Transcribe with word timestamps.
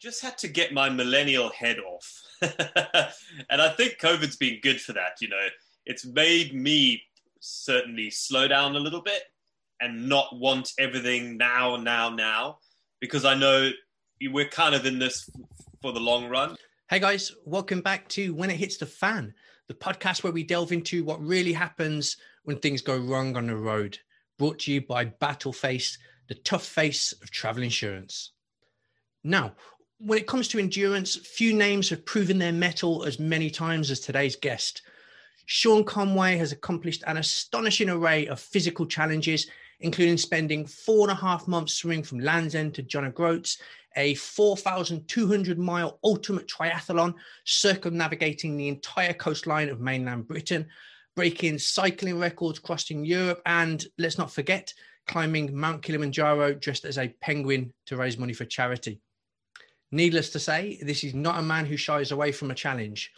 just 0.00 0.22
had 0.22 0.38
to 0.38 0.48
get 0.48 0.72
my 0.72 0.88
millennial 0.88 1.50
head 1.50 1.76
off. 1.78 2.22
and 2.42 3.60
I 3.60 3.68
think 3.68 3.98
COVID's 3.98 4.36
been 4.36 4.58
good 4.62 4.80
for 4.80 4.94
that. 4.94 5.20
You 5.20 5.28
know, 5.28 5.46
it's 5.84 6.06
made 6.06 6.54
me 6.54 7.02
certainly 7.40 8.10
slow 8.10 8.48
down 8.48 8.76
a 8.76 8.80
little 8.80 9.02
bit 9.02 9.22
and 9.78 10.08
not 10.08 10.28
want 10.32 10.72
everything 10.78 11.36
now, 11.36 11.76
now, 11.76 12.08
now, 12.08 12.58
because 12.98 13.26
I 13.26 13.34
know 13.34 13.70
we're 14.30 14.48
kind 14.48 14.74
of 14.74 14.86
in 14.86 14.98
this 14.98 15.28
for 15.82 15.92
the 15.92 16.00
long 16.00 16.28
run. 16.28 16.56
Hey 16.88 16.98
guys, 16.98 17.30
welcome 17.44 17.82
back 17.82 18.08
to 18.08 18.34
When 18.34 18.50
It 18.50 18.56
Hits 18.56 18.78
the 18.78 18.86
Fan, 18.86 19.34
the 19.68 19.74
podcast 19.74 20.24
where 20.24 20.32
we 20.32 20.44
delve 20.44 20.72
into 20.72 21.04
what 21.04 21.22
really 21.22 21.52
happens 21.52 22.16
when 22.44 22.58
things 22.58 22.80
go 22.80 22.96
wrong 22.96 23.36
on 23.36 23.48
the 23.48 23.56
road. 23.56 23.98
Brought 24.38 24.60
to 24.60 24.72
you 24.72 24.80
by 24.80 25.04
Battleface, 25.04 25.98
the 26.28 26.36
tough 26.36 26.64
face 26.64 27.12
of 27.20 27.30
travel 27.30 27.62
insurance. 27.62 28.32
Now, 29.22 29.52
when 30.00 30.18
it 30.18 30.26
comes 30.26 30.48
to 30.48 30.58
endurance, 30.58 31.16
few 31.16 31.52
names 31.52 31.90
have 31.90 32.06
proven 32.06 32.38
their 32.38 32.52
mettle 32.52 33.04
as 33.04 33.20
many 33.20 33.50
times 33.50 33.90
as 33.90 34.00
today's 34.00 34.34
guest. 34.34 34.80
Sean 35.44 35.84
Conway 35.84 36.36
has 36.38 36.52
accomplished 36.52 37.04
an 37.06 37.18
astonishing 37.18 37.90
array 37.90 38.26
of 38.26 38.40
physical 38.40 38.86
challenges, 38.86 39.46
including 39.80 40.16
spending 40.16 40.64
four 40.64 41.02
and 41.02 41.10
a 41.10 41.20
half 41.20 41.46
months 41.46 41.74
swimming 41.74 42.02
from 42.02 42.20
Land's 42.20 42.54
End 42.54 42.74
to 42.74 42.82
John 42.82 43.04
O'Groats, 43.04 43.58
a 43.96 44.14
4,200 44.14 45.58
mile 45.58 45.98
ultimate 46.02 46.48
triathlon 46.48 47.14
circumnavigating 47.44 48.56
the 48.56 48.68
entire 48.68 49.12
coastline 49.12 49.68
of 49.68 49.80
mainland 49.80 50.26
Britain, 50.26 50.66
breaking 51.14 51.58
cycling 51.58 52.18
records 52.18 52.58
crossing 52.58 53.04
Europe, 53.04 53.42
and 53.44 53.84
let's 53.98 54.16
not 54.16 54.32
forget, 54.32 54.72
climbing 55.06 55.54
Mount 55.54 55.82
Kilimanjaro 55.82 56.54
dressed 56.54 56.86
as 56.86 56.96
a 56.96 57.14
penguin 57.20 57.74
to 57.84 57.96
raise 57.98 58.16
money 58.16 58.32
for 58.32 58.46
charity. 58.46 59.02
Needless 59.92 60.30
to 60.30 60.38
say, 60.38 60.78
this 60.82 61.02
is 61.02 61.14
not 61.14 61.38
a 61.38 61.42
man 61.42 61.66
who 61.66 61.76
shies 61.76 62.12
away 62.12 62.30
from 62.30 62.50
a 62.50 62.54
challenge. 62.54 63.12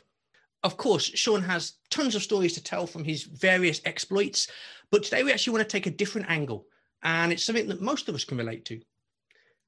Of 0.62 0.76
course, 0.76 1.04
Sean 1.04 1.42
has 1.42 1.74
tons 1.90 2.14
of 2.14 2.22
stories 2.22 2.54
to 2.54 2.62
tell 2.62 2.86
from 2.86 3.04
his 3.04 3.24
various 3.24 3.80
exploits, 3.84 4.48
but 4.90 5.02
today 5.02 5.22
we 5.22 5.32
actually 5.32 5.54
want 5.54 5.68
to 5.68 5.72
take 5.72 5.86
a 5.86 5.90
different 5.90 6.30
angle, 6.30 6.66
and 7.02 7.32
it's 7.32 7.44
something 7.44 7.68
that 7.68 7.82
most 7.82 8.08
of 8.08 8.14
us 8.14 8.24
can 8.24 8.38
relate 8.38 8.64
to. 8.66 8.80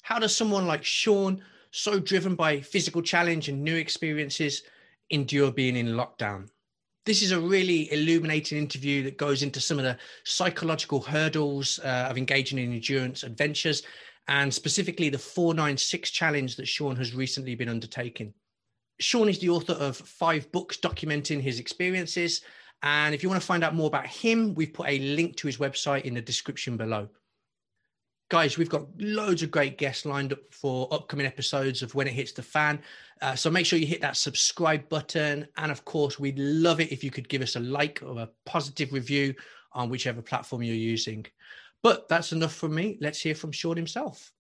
How 0.03 0.19
does 0.19 0.37
someone 0.37 0.67
like 0.67 0.85
Sean, 0.85 1.43
so 1.73 1.99
driven 1.99 2.37
by 2.37 2.61
physical 2.61 3.03
challenge 3.03 3.49
and 3.49 3.63
new 3.63 3.77
experiences, 3.77 4.63
endure 5.11 5.51
being 5.51 5.77
in 5.77 5.89
lockdown? 5.89 6.49
This 7.05 7.23
is 7.23 7.33
a 7.33 7.41
really 7.41 7.93
illuminating 7.93 8.57
interview 8.57 9.03
that 9.03 9.19
goes 9.19 9.43
into 9.43 9.61
some 9.61 9.79
of 9.79 9.85
the 9.85 9.99
psychological 10.25 11.01
hurdles 11.01 11.79
uh, 11.81 12.07
of 12.09 12.17
engaging 12.17 12.59
in 12.59 12.73
endurance 12.73 13.25
adventures 13.25 13.83
and 14.29 14.53
specifically 14.53 15.09
the 15.09 15.19
496 15.19 16.11
challenge 16.11 16.57
that 16.57 16.69
Sean 16.69 16.97
has 16.97 17.15
recently 17.15 17.55
been 17.55 17.69
undertaking. 17.69 18.33
Sean 19.01 19.29
is 19.29 19.39
the 19.39 19.49
author 19.49 19.73
of 19.75 19.97
five 19.97 20.51
books 20.53 20.77
documenting 20.77 21.41
his 21.41 21.59
experiences. 21.59 22.43
And 22.83 23.15
if 23.15 23.23
you 23.23 23.29
want 23.29 23.41
to 23.41 23.47
find 23.47 23.65
out 23.65 23.75
more 23.75 23.87
about 23.87 24.07
him, 24.07 24.55
we've 24.55 24.73
put 24.73 24.89
a 24.89 24.99
link 24.99 25.37
to 25.37 25.47
his 25.47 25.59
website 25.59 26.03
in 26.03 26.15
the 26.15 26.21
description 26.21 26.77
below. 26.77 27.09
Guys, 28.31 28.57
we've 28.57 28.71
got 28.71 28.87
loads 28.99 29.43
of 29.43 29.51
great 29.51 29.79
guests 29.79 30.07
lined 30.07 30.33
up 30.33 30.39
for 30.51 30.89
upcoming 30.93 31.27
episodes 31.27 31.83
of 31.83 31.95
When 31.95 32.07
It 32.07 32.15
Hits 32.15 32.33
the 32.33 32.43
Fan. 32.43 32.81
Uh, 33.21 33.35
so 33.35 33.51
make 33.51 33.67
sure 33.67 33.79
you 33.79 33.87
hit 33.87 34.01
that 34.01 34.17
subscribe 34.17 34.89
button. 34.89 35.47
And 35.57 35.71
of 35.71 35.85
course, 35.85 36.19
we'd 36.19 36.39
love 36.39 36.81
it 36.81 36.91
if 36.91 37.05
you 37.05 37.11
could 37.11 37.29
give 37.29 37.43
us 37.43 37.57
a 37.57 37.61
like 37.61 38.01
or 38.03 38.19
a 38.19 38.31
positive 38.47 38.93
review 38.93 39.35
on 39.73 39.91
whichever 39.91 40.23
platform 40.23 40.63
you're 40.63 40.75
using. 40.75 41.27
But 41.85 42.09
that's 42.09 42.33
enough 42.33 42.55
from 42.55 42.75
me. 42.75 42.97
Let's 43.03 43.21
hear 43.21 43.35
from 43.35 43.53
Sean 43.53 43.77
himself. 43.77 44.33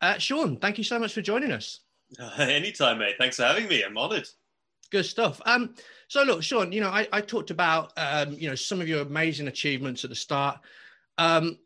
Uh, 0.00 0.16
Sean, 0.16 0.56
thank 0.56 0.78
you 0.78 0.84
so 0.84 0.98
much 0.98 1.12
for 1.12 1.20
joining 1.20 1.52
us. 1.52 1.80
Uh, 2.18 2.30
anytime, 2.38 2.98
mate. 2.98 3.16
Thanks 3.18 3.36
for 3.36 3.42
having 3.42 3.68
me. 3.68 3.82
I'm 3.82 3.98
honored. 3.98 4.26
Good 4.90 5.04
stuff. 5.04 5.42
Um, 5.44 5.74
so 6.08 6.22
look, 6.22 6.42
Sean, 6.42 6.72
you 6.72 6.80
know, 6.80 6.88
I, 6.88 7.06
I 7.12 7.20
talked 7.20 7.50
about 7.50 7.92
um, 7.98 8.32
you 8.32 8.48
know 8.48 8.54
some 8.54 8.80
of 8.80 8.88
your 8.88 9.02
amazing 9.02 9.48
achievements 9.48 10.04
at 10.04 10.10
the 10.10 10.16
start. 10.16 10.58
Um, 11.18 11.58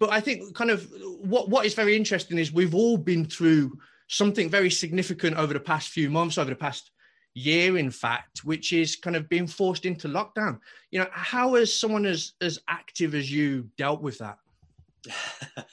but 0.00 0.10
I 0.10 0.20
think 0.20 0.54
kind 0.54 0.70
of 0.70 0.90
what 1.20 1.50
what 1.50 1.66
is 1.66 1.74
very 1.74 1.94
interesting 1.94 2.38
is 2.38 2.50
we've 2.50 2.74
all 2.74 2.96
been 2.96 3.26
through 3.26 3.78
something 4.08 4.50
very 4.50 4.70
significant 4.70 5.36
over 5.36 5.52
the 5.52 5.60
past 5.60 5.88
few 5.88 6.10
months, 6.10 6.38
over 6.38 6.50
the 6.50 6.56
past 6.56 6.90
year, 7.34 7.78
in 7.78 7.90
fact, 7.90 8.44
which 8.44 8.72
is 8.72 8.96
kind 8.96 9.16
of 9.16 9.28
being 9.28 9.46
forced 9.46 9.84
into 9.84 10.08
lockdown. 10.08 10.58
You 10.90 11.00
know, 11.00 11.08
how 11.10 11.54
has 11.54 11.74
someone 11.74 12.06
as 12.06 12.32
as 12.40 12.60
active 12.68 13.14
as 13.14 13.30
you 13.30 13.68
dealt 13.76 14.02
with 14.02 14.18
that? 14.18 14.38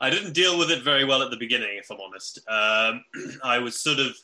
I 0.00 0.10
didn't 0.10 0.32
deal 0.32 0.58
with 0.58 0.70
it 0.70 0.82
very 0.82 1.04
well 1.04 1.22
at 1.22 1.30
the 1.30 1.36
beginning, 1.36 1.70
if 1.72 1.90
I'm 1.90 1.98
honest. 2.00 2.38
Um, 2.48 3.02
I 3.44 3.58
was 3.58 3.80
sort 3.80 3.98
of, 3.98 4.16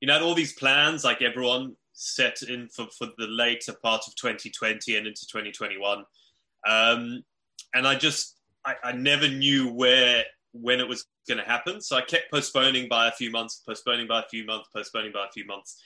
you 0.00 0.08
know, 0.08 0.22
all 0.22 0.34
these 0.34 0.54
plans 0.54 1.04
like 1.04 1.22
everyone 1.22 1.76
set 1.92 2.42
in 2.42 2.68
for, 2.68 2.86
for 2.98 3.08
the 3.16 3.26
later 3.26 3.74
part 3.82 4.02
of 4.06 4.14
2020 4.16 4.96
and 4.96 5.06
into 5.06 5.26
2021. 5.26 6.04
Um, 6.66 7.24
and 7.74 7.86
I 7.86 7.94
just, 7.94 8.38
I, 8.64 8.74
I 8.82 8.92
never 8.92 9.28
knew 9.28 9.72
where, 9.72 10.24
when 10.60 10.80
it 10.80 10.88
was 10.88 11.06
going 11.28 11.38
to 11.38 11.44
happen. 11.44 11.80
So 11.80 11.96
I 11.96 12.02
kept 12.02 12.30
postponing 12.30 12.88
by 12.88 13.08
a 13.08 13.12
few 13.12 13.30
months, 13.30 13.62
postponing 13.66 14.06
by 14.06 14.20
a 14.20 14.28
few 14.30 14.44
months, 14.44 14.68
postponing 14.74 15.12
by 15.12 15.26
a 15.26 15.32
few 15.32 15.46
months. 15.46 15.82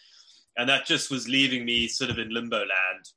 And 0.56 0.68
that 0.68 0.86
just 0.86 1.10
was 1.10 1.28
leaving 1.28 1.64
me 1.64 1.88
sort 1.88 2.10
of 2.10 2.18
in 2.18 2.32
limbo 2.32 2.58
land, 2.58 3.08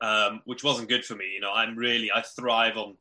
um, 0.00 0.42
which 0.44 0.62
wasn't 0.62 0.88
good 0.88 1.04
for 1.04 1.14
me. 1.14 1.30
You 1.34 1.40
know, 1.40 1.52
I'm 1.52 1.76
really, 1.76 2.10
I 2.12 2.22
thrive 2.22 2.76
on 2.76 2.96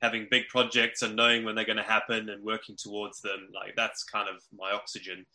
having 0.00 0.28
big 0.30 0.48
projects 0.48 1.02
and 1.02 1.16
knowing 1.16 1.44
when 1.44 1.54
they're 1.54 1.64
going 1.64 1.76
to 1.76 1.82
happen 1.82 2.28
and 2.28 2.42
working 2.44 2.76
towards 2.76 3.20
them. 3.20 3.48
Like 3.54 3.74
that's 3.76 4.04
kind 4.04 4.28
of 4.28 4.42
my 4.56 4.72
oxygen. 4.72 5.26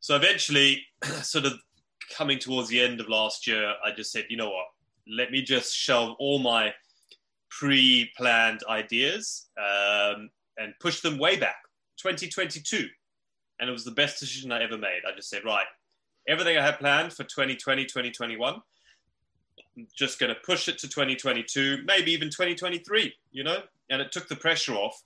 So 0.00 0.14
eventually, 0.14 0.86
sort 1.22 1.46
of 1.46 1.54
coming 2.14 2.38
towards 2.38 2.68
the 2.68 2.80
end 2.80 3.00
of 3.00 3.08
last 3.08 3.46
year, 3.46 3.74
I 3.84 3.90
just 3.92 4.12
said, 4.12 4.26
you 4.28 4.36
know 4.36 4.50
what, 4.50 4.66
let 5.08 5.30
me 5.30 5.42
just 5.42 5.74
shelve 5.74 6.16
all 6.18 6.38
my 6.38 6.72
pre 7.48 8.10
planned 8.16 8.62
ideas 8.68 9.48
um, 9.58 10.30
and 10.58 10.74
push 10.80 11.00
them 11.00 11.18
way 11.18 11.36
back 11.36 11.56
2022. 11.98 12.86
And 13.58 13.68
it 13.68 13.72
was 13.72 13.84
the 13.84 13.90
best 13.92 14.20
decision 14.20 14.52
I 14.52 14.62
ever 14.62 14.76
made. 14.76 15.00
I 15.06 15.14
just 15.14 15.30
said, 15.30 15.44
right, 15.44 15.66
everything 16.28 16.58
I 16.58 16.64
had 16.64 16.78
planned 16.78 17.12
for 17.12 17.24
2020, 17.24 17.84
2021, 17.84 18.54
I'm 18.54 19.86
just 19.96 20.18
going 20.18 20.34
to 20.34 20.40
push 20.44 20.68
it 20.68 20.78
to 20.78 20.88
2022, 20.88 21.82
maybe 21.84 22.12
even 22.12 22.28
2023, 22.28 23.14
you 23.32 23.44
know? 23.44 23.58
And 23.90 24.02
it 24.02 24.12
took 24.12 24.28
the 24.28 24.36
pressure 24.36 24.74
off, 24.74 25.00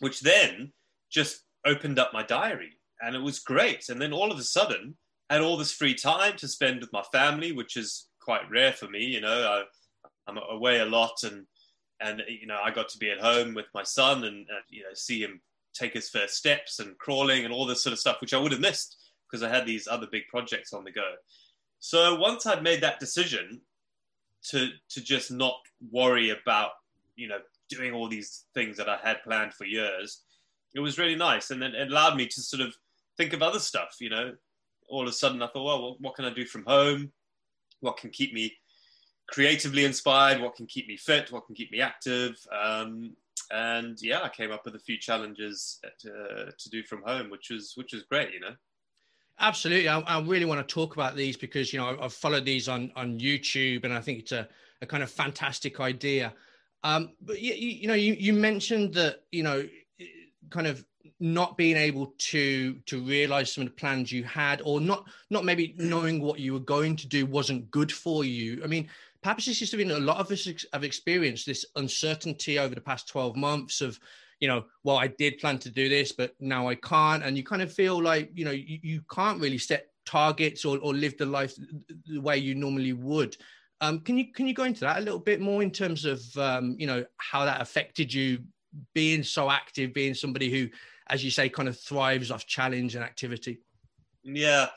which 0.00 0.20
then 0.20 0.72
just 1.10 1.44
opened 1.64 1.98
up 1.98 2.12
my 2.12 2.22
diary. 2.22 2.72
And 3.00 3.14
it 3.14 3.22
was 3.22 3.38
great. 3.38 3.88
And 3.88 4.00
then 4.00 4.12
all 4.12 4.32
of 4.32 4.38
a 4.38 4.42
sudden, 4.42 4.96
I 5.28 5.34
had 5.34 5.42
all 5.42 5.56
this 5.56 5.72
free 5.72 5.94
time 5.94 6.36
to 6.38 6.48
spend 6.48 6.80
with 6.80 6.92
my 6.92 7.02
family, 7.12 7.52
which 7.52 7.76
is 7.76 8.08
quite 8.20 8.48
rare 8.50 8.72
for 8.72 8.88
me. 8.88 9.04
You 9.04 9.20
know, 9.20 9.28
I, 9.28 9.62
I'm 10.26 10.38
away 10.50 10.80
a 10.80 10.86
lot 10.86 11.22
and 11.22 11.46
and 12.00 12.22
you 12.28 12.46
know 12.46 12.58
I 12.62 12.70
got 12.70 12.88
to 12.90 12.98
be 12.98 13.10
at 13.10 13.20
home 13.20 13.54
with 13.54 13.66
my 13.74 13.82
son 13.82 14.24
and 14.24 14.46
uh, 14.50 14.60
you 14.68 14.82
know 14.82 14.94
see 14.94 15.20
him 15.20 15.40
take 15.74 15.92
his 15.92 16.08
first 16.08 16.34
steps 16.34 16.78
and 16.78 16.96
crawling 16.98 17.44
and 17.44 17.52
all 17.52 17.66
this 17.66 17.82
sort 17.82 17.92
of 17.92 17.98
stuff, 17.98 18.20
which 18.20 18.32
I 18.32 18.38
would 18.38 18.52
have 18.52 18.60
missed 18.60 18.96
because 19.30 19.42
I 19.42 19.54
had 19.54 19.66
these 19.66 19.86
other 19.86 20.06
big 20.10 20.22
projects 20.28 20.72
on 20.72 20.84
the 20.84 20.90
go. 20.90 21.14
So 21.80 22.14
once 22.14 22.46
I'd 22.46 22.62
made 22.62 22.80
that 22.82 23.00
decision 23.00 23.60
to 24.50 24.70
to 24.90 25.02
just 25.02 25.30
not 25.30 25.56
worry 25.90 26.30
about 26.30 26.70
you 27.16 27.28
know 27.28 27.38
doing 27.68 27.92
all 27.92 28.08
these 28.08 28.44
things 28.54 28.76
that 28.76 28.88
I 28.88 28.98
had 29.02 29.22
planned 29.22 29.54
for 29.54 29.64
years, 29.64 30.22
it 30.74 30.80
was 30.80 30.98
really 30.98 31.16
nice, 31.16 31.50
and 31.50 31.60
then 31.60 31.74
it 31.74 31.90
allowed 31.90 32.16
me 32.16 32.26
to 32.26 32.40
sort 32.40 32.62
of 32.62 32.74
think 33.16 33.32
of 33.32 33.42
other 33.42 33.58
stuff. 33.58 33.96
You 34.00 34.10
know, 34.10 34.32
all 34.88 35.02
of 35.02 35.08
a 35.08 35.12
sudden 35.12 35.42
I 35.42 35.48
thought, 35.48 35.64
well, 35.64 35.96
what 36.00 36.14
can 36.14 36.24
I 36.24 36.32
do 36.32 36.44
from 36.44 36.64
home? 36.64 37.12
What 37.80 37.98
can 37.98 38.10
keep 38.10 38.32
me 38.32 38.54
creatively 39.28 39.84
inspired? 39.84 40.40
What 40.40 40.56
can 40.56 40.66
keep 40.66 40.88
me 40.88 40.96
fit? 40.96 41.32
What 41.32 41.46
can 41.46 41.54
keep 41.54 41.70
me 41.70 41.80
active? 41.80 42.36
Um, 42.52 43.16
and 43.50 44.00
yeah, 44.02 44.22
I 44.22 44.28
came 44.28 44.50
up 44.50 44.64
with 44.64 44.74
a 44.74 44.80
few 44.80 44.98
challenges 44.98 45.78
to, 46.00 46.52
to 46.56 46.70
do 46.70 46.82
from 46.82 47.02
home, 47.02 47.30
which 47.30 47.50
was 47.50 47.72
which 47.76 47.92
was 47.92 48.02
great, 48.02 48.32
you 48.32 48.40
know. 48.40 48.54
Absolutely, 49.38 49.88
I, 49.88 50.00
I 50.00 50.20
really 50.22 50.46
want 50.46 50.66
to 50.66 50.74
talk 50.74 50.94
about 50.94 51.14
these 51.14 51.36
because 51.36 51.72
you 51.72 51.78
know 51.78 51.96
I've 52.00 52.12
followed 52.12 52.44
these 52.44 52.68
on 52.68 52.90
on 52.96 53.18
YouTube, 53.18 53.84
and 53.84 53.92
I 53.92 54.00
think 54.00 54.20
it's 54.20 54.32
a, 54.32 54.48
a 54.82 54.86
kind 54.86 55.02
of 55.02 55.10
fantastic 55.10 55.78
idea. 55.78 56.32
Um, 56.82 57.12
but 57.20 57.40
you, 57.40 57.54
you 57.54 57.88
know, 57.88 57.94
you, 57.94 58.14
you 58.14 58.32
mentioned 58.32 58.94
that 58.94 59.24
you 59.32 59.42
know, 59.42 59.66
kind 60.50 60.66
of 60.66 60.84
not 61.20 61.56
being 61.56 61.76
able 61.76 62.14
to 62.18 62.74
to 62.86 63.02
realize 63.02 63.52
some 63.52 63.62
of 63.62 63.68
the 63.68 63.74
plans 63.74 64.10
you 64.10 64.24
had, 64.24 64.62
or 64.64 64.80
not 64.80 65.04
not 65.30 65.44
maybe 65.44 65.74
knowing 65.78 66.20
what 66.20 66.40
you 66.40 66.52
were 66.52 66.60
going 66.60 66.96
to 66.96 67.06
do 67.06 67.26
wasn't 67.26 67.70
good 67.70 67.92
for 67.92 68.24
you. 68.24 68.62
I 68.64 68.66
mean, 68.66 68.88
perhaps 69.26 69.46
this 69.46 69.60
is 69.60 69.72
something 69.72 69.90
a 69.90 69.98
lot 69.98 70.18
of 70.18 70.30
us 70.30 70.48
have 70.72 70.84
experienced 70.84 71.46
this 71.46 71.66
uncertainty 71.74 72.60
over 72.60 72.76
the 72.76 72.80
past 72.80 73.08
12 73.08 73.34
months 73.34 73.80
of 73.80 73.98
you 74.38 74.46
know 74.46 74.64
well 74.84 74.98
i 74.98 75.08
did 75.08 75.36
plan 75.38 75.58
to 75.58 75.68
do 75.68 75.88
this 75.88 76.12
but 76.12 76.32
now 76.38 76.68
i 76.68 76.76
can't. 76.76 77.24
And 77.24 77.36
you 77.36 77.42
kind 77.42 77.60
of 77.60 77.72
feel 77.72 78.00
like 78.00 78.30
you 78.34 78.44
know 78.44 78.52
you, 78.52 78.78
you 78.82 79.00
can't 79.10 79.40
really 79.40 79.58
set 79.58 79.88
targets 80.04 80.64
or, 80.64 80.78
or 80.78 80.94
live 80.94 81.18
the 81.18 81.26
life 81.26 81.56
the 82.06 82.20
way 82.20 82.38
you 82.38 82.54
normally 82.54 82.92
would. 82.92 83.36
Um, 83.80 83.98
can 83.98 84.16
you 84.16 84.32
can 84.32 84.46
you 84.46 84.54
go 84.54 84.62
into 84.62 84.82
that 84.82 84.98
a 84.98 85.00
little 85.00 85.18
bit 85.18 85.40
more 85.40 85.60
in 85.60 85.72
terms 85.72 86.04
of 86.04 86.22
um, 86.36 86.76
you 86.78 86.86
know 86.86 87.04
how 87.16 87.44
that 87.46 87.60
affected 87.60 88.14
you 88.14 88.38
being 88.94 89.24
so 89.24 89.50
active, 89.50 89.92
being 89.92 90.14
somebody 90.14 90.52
who, 90.52 90.68
as 91.08 91.24
you 91.24 91.32
say, 91.32 91.48
kind 91.48 91.68
of 91.68 91.76
thrives 91.76 92.30
off 92.30 92.46
challenge 92.46 92.94
and 92.94 93.02
activity? 93.02 93.58
Yeah, 94.22 94.68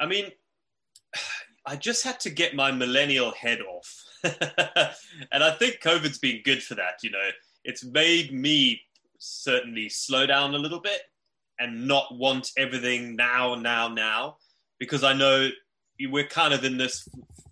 I 0.00 0.06
mean, 0.06 0.32
I 1.64 1.76
just 1.76 2.04
had 2.04 2.18
to 2.20 2.30
get 2.30 2.56
my 2.56 2.72
millennial 2.72 3.32
head 3.32 3.60
off, 3.60 4.04
and 4.24 5.44
I 5.44 5.52
think 5.52 5.80
COVID's 5.80 6.18
been 6.18 6.42
good 6.44 6.62
for 6.62 6.74
that. 6.74 6.94
You 7.02 7.10
know, 7.10 7.28
it's 7.64 7.84
made 7.84 8.32
me 8.32 8.80
certainly 9.18 9.88
slow 9.88 10.26
down 10.26 10.54
a 10.54 10.58
little 10.58 10.80
bit 10.80 11.00
and 11.60 11.86
not 11.86 12.16
want 12.16 12.50
everything 12.56 13.14
now, 13.14 13.54
now, 13.54 13.88
now, 13.88 14.36
because 14.80 15.04
I 15.04 15.12
know 15.12 15.48
we're 16.10 16.26
kind 16.26 16.52
of 16.52 16.64
in 16.64 16.76
this 16.76 17.08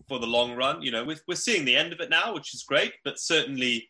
for 0.08 0.18
the 0.18 0.26
long 0.26 0.56
run. 0.56 0.82
You 0.82 0.90
know, 0.90 1.04
we're, 1.04 1.20
we're 1.28 1.36
seeing 1.36 1.64
the 1.64 1.76
end 1.76 1.92
of 1.92 2.00
it 2.00 2.10
now, 2.10 2.34
which 2.34 2.52
is 2.52 2.64
great, 2.64 2.94
but 3.04 3.20
certainly, 3.20 3.88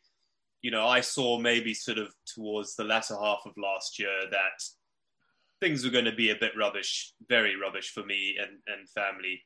you 0.61 0.71
know, 0.71 0.87
I 0.87 1.01
saw 1.01 1.39
maybe 1.39 1.73
sort 1.73 1.97
of 1.97 2.13
towards 2.27 2.77
the 2.77 2.85
latter 2.85 3.17
half 3.19 3.41
of 3.47 3.57
last 3.57 3.99
year 3.99 4.29
that 4.31 4.63
things 5.61 5.85
were 5.85 5.91
going 5.91 6.05
to 6.05 6.15
be 6.15 6.31
a 6.31 6.37
bit 6.37 6.53
rubbish, 6.57 7.15
very 7.29 7.57
rubbish 7.57 7.91
for 7.91 8.05
me 8.05 8.37
and, 8.39 8.59
and 8.67 8.89
family 8.91 9.43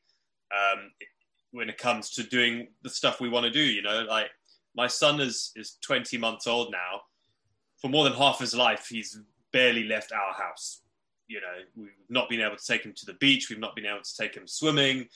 um, 0.52 0.90
when 1.52 1.68
it 1.68 1.78
comes 1.78 2.10
to 2.10 2.22
doing 2.22 2.68
the 2.82 2.90
stuff 2.90 3.20
we 3.20 3.28
want 3.28 3.44
to 3.44 3.50
do. 3.50 3.62
You 3.62 3.82
know, 3.82 4.04
like 4.08 4.30
my 4.74 4.86
son 4.86 5.20
is 5.20 5.52
is 5.56 5.78
20 5.82 6.18
months 6.18 6.46
old 6.46 6.72
now. 6.72 7.02
For 7.80 7.88
more 7.88 8.04
than 8.04 8.14
half 8.14 8.38
his 8.38 8.54
life, 8.54 8.86
he's 8.88 9.18
barely 9.52 9.84
left 9.84 10.12
our 10.12 10.32
house. 10.32 10.82
You 11.28 11.40
know, 11.40 11.56
we've 11.76 11.90
not 12.08 12.28
been 12.28 12.40
able 12.40 12.56
to 12.56 12.64
take 12.64 12.84
him 12.84 12.92
to 12.96 13.06
the 13.06 13.14
beach. 13.14 13.48
We've 13.48 13.58
not 13.58 13.76
been 13.76 13.86
able 13.86 14.02
to 14.02 14.16
take 14.18 14.34
him 14.34 14.46
swimming. 14.46 15.06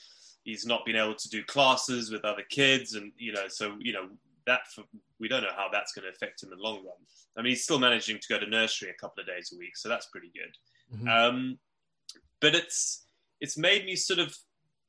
He's 0.44 0.64
not 0.64 0.86
been 0.86 0.96
able 0.96 1.14
to 1.14 1.28
do 1.28 1.42
classes 1.44 2.10
with 2.10 2.24
other 2.24 2.44
kids, 2.48 2.94
and 2.94 3.12
you 3.18 3.32
know, 3.32 3.48
so 3.48 3.76
you 3.78 3.92
know 3.92 4.08
that 4.46 4.60
for, 4.74 4.84
we 5.20 5.28
don't 5.28 5.42
know 5.42 5.54
how 5.54 5.68
that's 5.70 5.92
going 5.92 6.04
to 6.04 6.10
affect 6.10 6.42
him 6.42 6.52
in 6.52 6.58
the 6.58 6.64
long 6.64 6.76
run. 6.76 6.96
I 7.36 7.42
mean, 7.42 7.50
he's 7.50 7.64
still 7.64 7.78
managing 7.78 8.18
to 8.18 8.28
go 8.28 8.38
to 8.38 8.46
nursery 8.46 8.90
a 8.90 8.94
couple 8.94 9.20
of 9.20 9.26
days 9.26 9.52
a 9.54 9.58
week, 9.58 9.76
so 9.76 9.88
that's 9.88 10.06
pretty 10.06 10.32
good. 10.34 10.96
Mm-hmm. 10.96 11.08
Um, 11.08 11.58
but 12.40 12.54
it's 12.54 13.04
it's 13.40 13.58
made 13.58 13.84
me 13.84 13.94
sort 13.94 14.18
of 14.18 14.36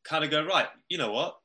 kind 0.04 0.24
of 0.24 0.32
go 0.32 0.46
right. 0.46 0.68
You 0.90 0.98
know 0.98 1.12
what? 1.12 1.36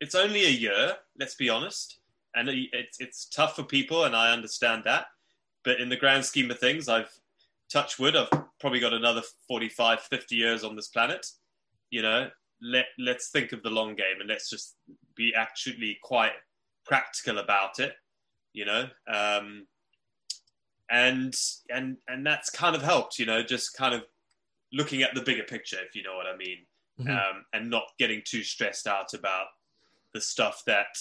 It's 0.00 0.14
only 0.14 0.44
a 0.44 0.50
year. 0.50 0.94
Let's 1.18 1.34
be 1.34 1.50
honest, 1.50 2.00
and 2.34 2.48
it's 2.48 3.00
it's 3.00 3.26
tough 3.26 3.56
for 3.56 3.62
people, 3.62 4.04
and 4.04 4.16
I 4.16 4.32
understand 4.32 4.84
that. 4.84 5.06
But 5.64 5.80
in 5.80 5.88
the 5.88 5.96
grand 5.96 6.24
scheme 6.24 6.50
of 6.50 6.58
things, 6.58 6.88
I've 6.88 7.12
touched 7.70 7.98
wood. 7.98 8.16
I've 8.16 8.30
probably 8.58 8.80
got 8.80 8.94
another 8.94 9.22
45, 9.46 10.00
50 10.00 10.34
years 10.34 10.64
on 10.64 10.74
this 10.74 10.88
planet. 10.88 11.26
You 11.90 12.02
know, 12.02 12.30
let 12.62 12.86
let's 12.98 13.30
think 13.30 13.52
of 13.52 13.62
the 13.62 13.70
long 13.70 13.94
game, 13.94 14.20
and 14.20 14.28
let's 14.28 14.48
just 14.48 14.76
be 15.16 15.34
actually 15.34 15.98
quite 16.02 16.32
practical 16.86 17.38
about 17.38 17.78
it. 17.78 17.94
You 18.52 18.64
know, 18.64 18.88
um, 19.12 19.66
and 20.90 21.34
and 21.70 21.96
and 22.08 22.26
that's 22.26 22.50
kind 22.50 22.74
of 22.74 22.82
helped 22.82 23.18
you 23.18 23.26
know 23.26 23.42
just 23.42 23.76
kind 23.76 23.94
of 23.94 24.02
looking 24.72 25.02
at 25.02 25.14
the 25.14 25.22
bigger 25.22 25.44
picture 25.44 25.78
if 25.86 25.94
you 25.94 26.02
know 26.02 26.16
what 26.16 26.26
i 26.26 26.36
mean 26.36 26.58
mm-hmm. 27.00 27.10
um, 27.10 27.44
and 27.52 27.70
not 27.70 27.84
getting 27.98 28.22
too 28.24 28.42
stressed 28.42 28.86
out 28.86 29.14
about 29.14 29.46
the 30.14 30.20
stuff 30.20 30.62
that 30.66 30.98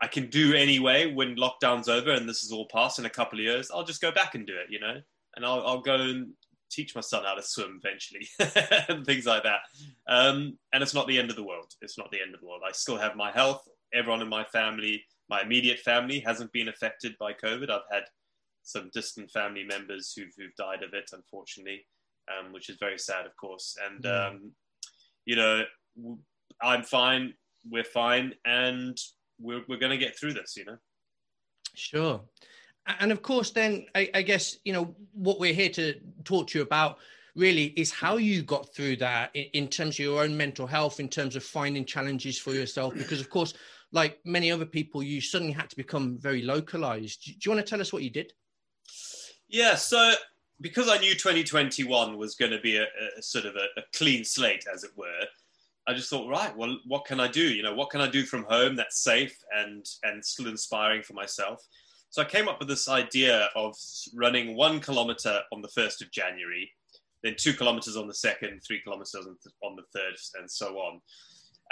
i 0.00 0.06
can 0.06 0.28
do 0.28 0.54
anyway 0.54 1.12
when 1.12 1.36
lockdown's 1.36 1.88
over 1.88 2.12
and 2.12 2.28
this 2.28 2.42
is 2.42 2.52
all 2.52 2.66
past 2.72 2.98
in 2.98 3.04
a 3.04 3.10
couple 3.10 3.38
of 3.38 3.44
years 3.44 3.70
i'll 3.72 3.84
just 3.84 4.02
go 4.02 4.12
back 4.12 4.34
and 4.34 4.46
do 4.46 4.54
it 4.54 4.66
you 4.70 4.80
know 4.80 5.00
and 5.36 5.44
i'll, 5.44 5.66
I'll 5.66 5.80
go 5.80 5.96
and 5.96 6.32
teach 6.70 6.94
my 6.94 7.00
son 7.00 7.24
how 7.24 7.34
to 7.34 7.42
swim 7.42 7.80
eventually 7.84 8.26
and 8.88 9.06
things 9.06 9.26
like 9.26 9.44
that 9.44 9.60
um, 10.08 10.58
and 10.72 10.82
it's 10.82 10.94
not 10.94 11.06
the 11.06 11.18
end 11.18 11.30
of 11.30 11.36
the 11.36 11.44
world 11.44 11.72
it's 11.82 11.98
not 11.98 12.10
the 12.10 12.20
end 12.20 12.34
of 12.34 12.40
the 12.40 12.46
world 12.46 12.62
i 12.66 12.72
still 12.72 12.96
have 12.96 13.14
my 13.14 13.30
health 13.30 13.62
everyone 13.92 14.22
in 14.22 14.28
my 14.28 14.44
family 14.44 15.04
my 15.28 15.40
immediate 15.42 15.78
family 15.80 16.18
hasn't 16.18 16.52
been 16.52 16.68
affected 16.68 17.14
by 17.20 17.32
covid 17.32 17.70
i've 17.70 17.82
had 17.92 18.04
some 18.64 18.90
distant 18.92 19.30
family 19.30 19.62
members 19.62 20.12
who've, 20.16 20.32
who've 20.36 20.54
died 20.56 20.82
of 20.82 20.94
it, 20.94 21.10
unfortunately, 21.12 21.86
um, 22.28 22.52
which 22.52 22.68
is 22.68 22.76
very 22.80 22.98
sad, 22.98 23.26
of 23.26 23.36
course. 23.36 23.76
And, 23.86 24.02
mm. 24.02 24.28
um, 24.28 24.52
you 25.24 25.36
know, 25.36 25.64
I'm 26.62 26.82
fine, 26.82 27.34
we're 27.68 27.84
fine, 27.84 28.34
and 28.44 28.98
we're, 29.40 29.62
we're 29.68 29.78
going 29.78 29.92
to 29.92 29.98
get 29.98 30.18
through 30.18 30.34
this, 30.34 30.56
you 30.56 30.64
know? 30.64 30.76
Sure. 31.74 32.20
And 33.00 33.10
of 33.10 33.22
course, 33.22 33.50
then 33.50 33.86
I, 33.94 34.10
I 34.14 34.22
guess, 34.22 34.58
you 34.64 34.72
know, 34.72 34.94
what 35.12 35.40
we're 35.40 35.54
here 35.54 35.70
to 35.70 35.94
talk 36.24 36.48
to 36.48 36.58
you 36.58 36.62
about 36.62 36.98
really 37.34 37.66
is 37.76 37.90
how 37.90 38.16
you 38.16 38.42
got 38.42 38.74
through 38.74 38.96
that 38.96 39.30
in, 39.34 39.44
in, 39.54 39.68
terms 39.68 39.96
of 39.96 40.00
your 40.00 40.22
own 40.22 40.36
mental 40.36 40.66
health, 40.66 41.00
in 41.00 41.08
terms 41.08 41.34
of 41.34 41.42
finding 41.42 41.84
challenges 41.84 42.38
for 42.38 42.52
yourself. 42.52 42.94
Because, 42.94 43.20
of 43.20 43.30
course, 43.30 43.54
like 43.92 44.18
many 44.24 44.52
other 44.52 44.66
people, 44.66 45.02
you 45.02 45.20
suddenly 45.20 45.52
had 45.52 45.70
to 45.70 45.76
become 45.76 46.18
very 46.18 46.42
localized. 46.42 47.24
Do, 47.24 47.32
do 47.32 47.38
you 47.44 47.54
want 47.54 47.66
to 47.66 47.70
tell 47.70 47.80
us 47.80 47.92
what 47.92 48.02
you 48.02 48.10
did? 48.10 48.32
Yeah, 49.48 49.76
so 49.76 50.14
because 50.60 50.88
I 50.88 50.98
knew 50.98 51.14
2021 51.14 52.16
was 52.16 52.34
going 52.34 52.52
to 52.52 52.60
be 52.60 52.76
a, 52.76 52.84
a 53.18 53.22
sort 53.22 53.46
of 53.46 53.56
a, 53.56 53.80
a, 53.80 53.82
clean 53.94 54.24
slate, 54.24 54.64
as 54.72 54.84
it 54.84 54.90
were, 54.96 55.26
I 55.86 55.94
just 55.94 56.08
thought, 56.08 56.28
right, 56.28 56.56
well, 56.56 56.78
what 56.86 57.04
can 57.04 57.20
I 57.20 57.28
do? 57.28 57.42
You 57.42 57.62
know, 57.62 57.74
what 57.74 57.90
can 57.90 58.00
I 58.00 58.08
do 58.08 58.24
from 58.24 58.44
home 58.44 58.76
that's 58.76 59.02
safe 59.02 59.36
and 59.54 59.84
and 60.02 60.24
still 60.24 60.46
inspiring 60.46 61.02
for 61.02 61.12
myself? 61.12 61.62
So 62.10 62.22
I 62.22 62.26
came 62.26 62.48
up 62.48 62.60
with 62.60 62.68
this 62.68 62.88
idea 62.88 63.48
of 63.56 63.76
running 64.14 64.56
one 64.56 64.80
kilometer 64.80 65.40
on 65.52 65.60
the 65.60 65.68
first 65.68 66.00
of 66.00 66.10
January, 66.12 66.70
then 67.22 67.34
two 67.36 67.52
kilometers 67.52 67.96
on 67.96 68.06
the 68.06 68.14
second, 68.14 68.60
three 68.66 68.80
kilometers 68.80 69.26
on 69.62 69.76
the 69.76 69.82
third, 69.92 70.14
and 70.38 70.50
so 70.50 70.76
on 70.76 71.00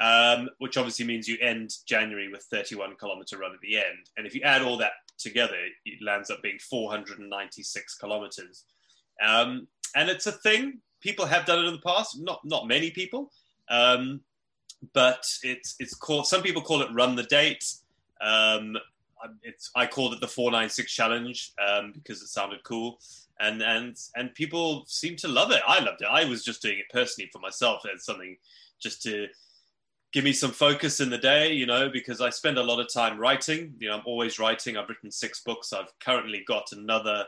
um, 0.01 0.49
which 0.59 0.77
obviously 0.77 1.05
means 1.05 1.29
you 1.29 1.39
end 1.41 1.75
January 1.87 2.29
with 2.29 2.43
31 2.45 2.97
kilometer 2.97 3.39
run 3.39 3.53
at 3.53 3.61
the 3.61 3.77
end. 3.77 4.11
And 4.17 4.27
if 4.27 4.35
you 4.35 4.43
add 4.43 4.63
all 4.63 4.77
that 4.79 4.93
together, 5.19 5.57
it 5.85 6.03
lands 6.03 6.31
up 6.31 6.43
being 6.43 6.59
496 6.59 7.97
kilometers. 7.97 8.65
Um, 9.23 9.69
and 9.95 10.09
it's 10.09 10.27
a 10.27 10.33
thing. 10.33 10.79
People 11.01 11.27
have 11.27 11.45
done 11.45 11.65
it 11.65 11.69
in 11.69 11.75
the 11.75 11.81
past. 11.81 12.19
Not 12.21 12.41
not 12.45 12.67
many 12.67 12.91
people, 12.91 13.31
um, 13.69 14.21
but 14.95 15.27
it's 15.43 15.75
it's 15.79 15.95
called. 15.95 16.27
Some 16.27 16.43
people 16.43 16.63
call 16.63 16.81
it 16.83 16.89
run 16.93 17.17
the 17.17 17.25
date. 17.25 17.75
Um, 18.21 18.77
it's 19.43 19.71
I 19.77 19.87
called 19.87 20.15
it 20.15 20.21
the 20.21 20.29
496 20.29 20.93
challenge 20.93 21.53
um, 21.65 21.93
because 21.93 22.23
it 22.23 22.29
sounded 22.29 22.63
cool. 22.65 22.99
And 23.41 23.63
and 23.63 23.97
and 24.17 24.35
people 24.35 24.85
seem 24.87 25.17
to 25.17 25.29
love 25.29 25.51
it. 25.51 25.61
I 25.67 25.81
loved 25.81 26.03
it. 26.03 26.09
I 26.11 26.25
was 26.25 26.45
just 26.45 26.63
doing 26.63 26.79
it 26.79 26.87
personally 26.93 27.31
for 27.33 27.41
myself 27.41 27.83
as 27.93 28.05
something 28.05 28.37
just 28.81 29.03
to 29.03 29.29
give 30.13 30.25
me 30.25 30.33
some 30.33 30.51
focus 30.51 31.01
in 31.01 31.11
the 31.11 31.19
day, 31.19 31.53
you 31.53 31.67
know, 31.67 31.89
because 31.89 32.21
I 32.21 32.31
spend 32.31 32.59
a 32.59 32.63
lot 32.63 32.81
of 32.81 32.93
time 32.93 33.19
writing. 33.19 33.75
You 33.79 33.89
know, 33.89 33.97
I'm 33.97 34.03
always 34.05 34.39
writing. 34.39 34.77
I've 34.77 34.89
written 34.89 35.11
six 35.11 35.43
books. 35.43 35.73
I've 35.73 35.93
currently 36.01 36.45
got 36.47 36.73
another 36.73 37.25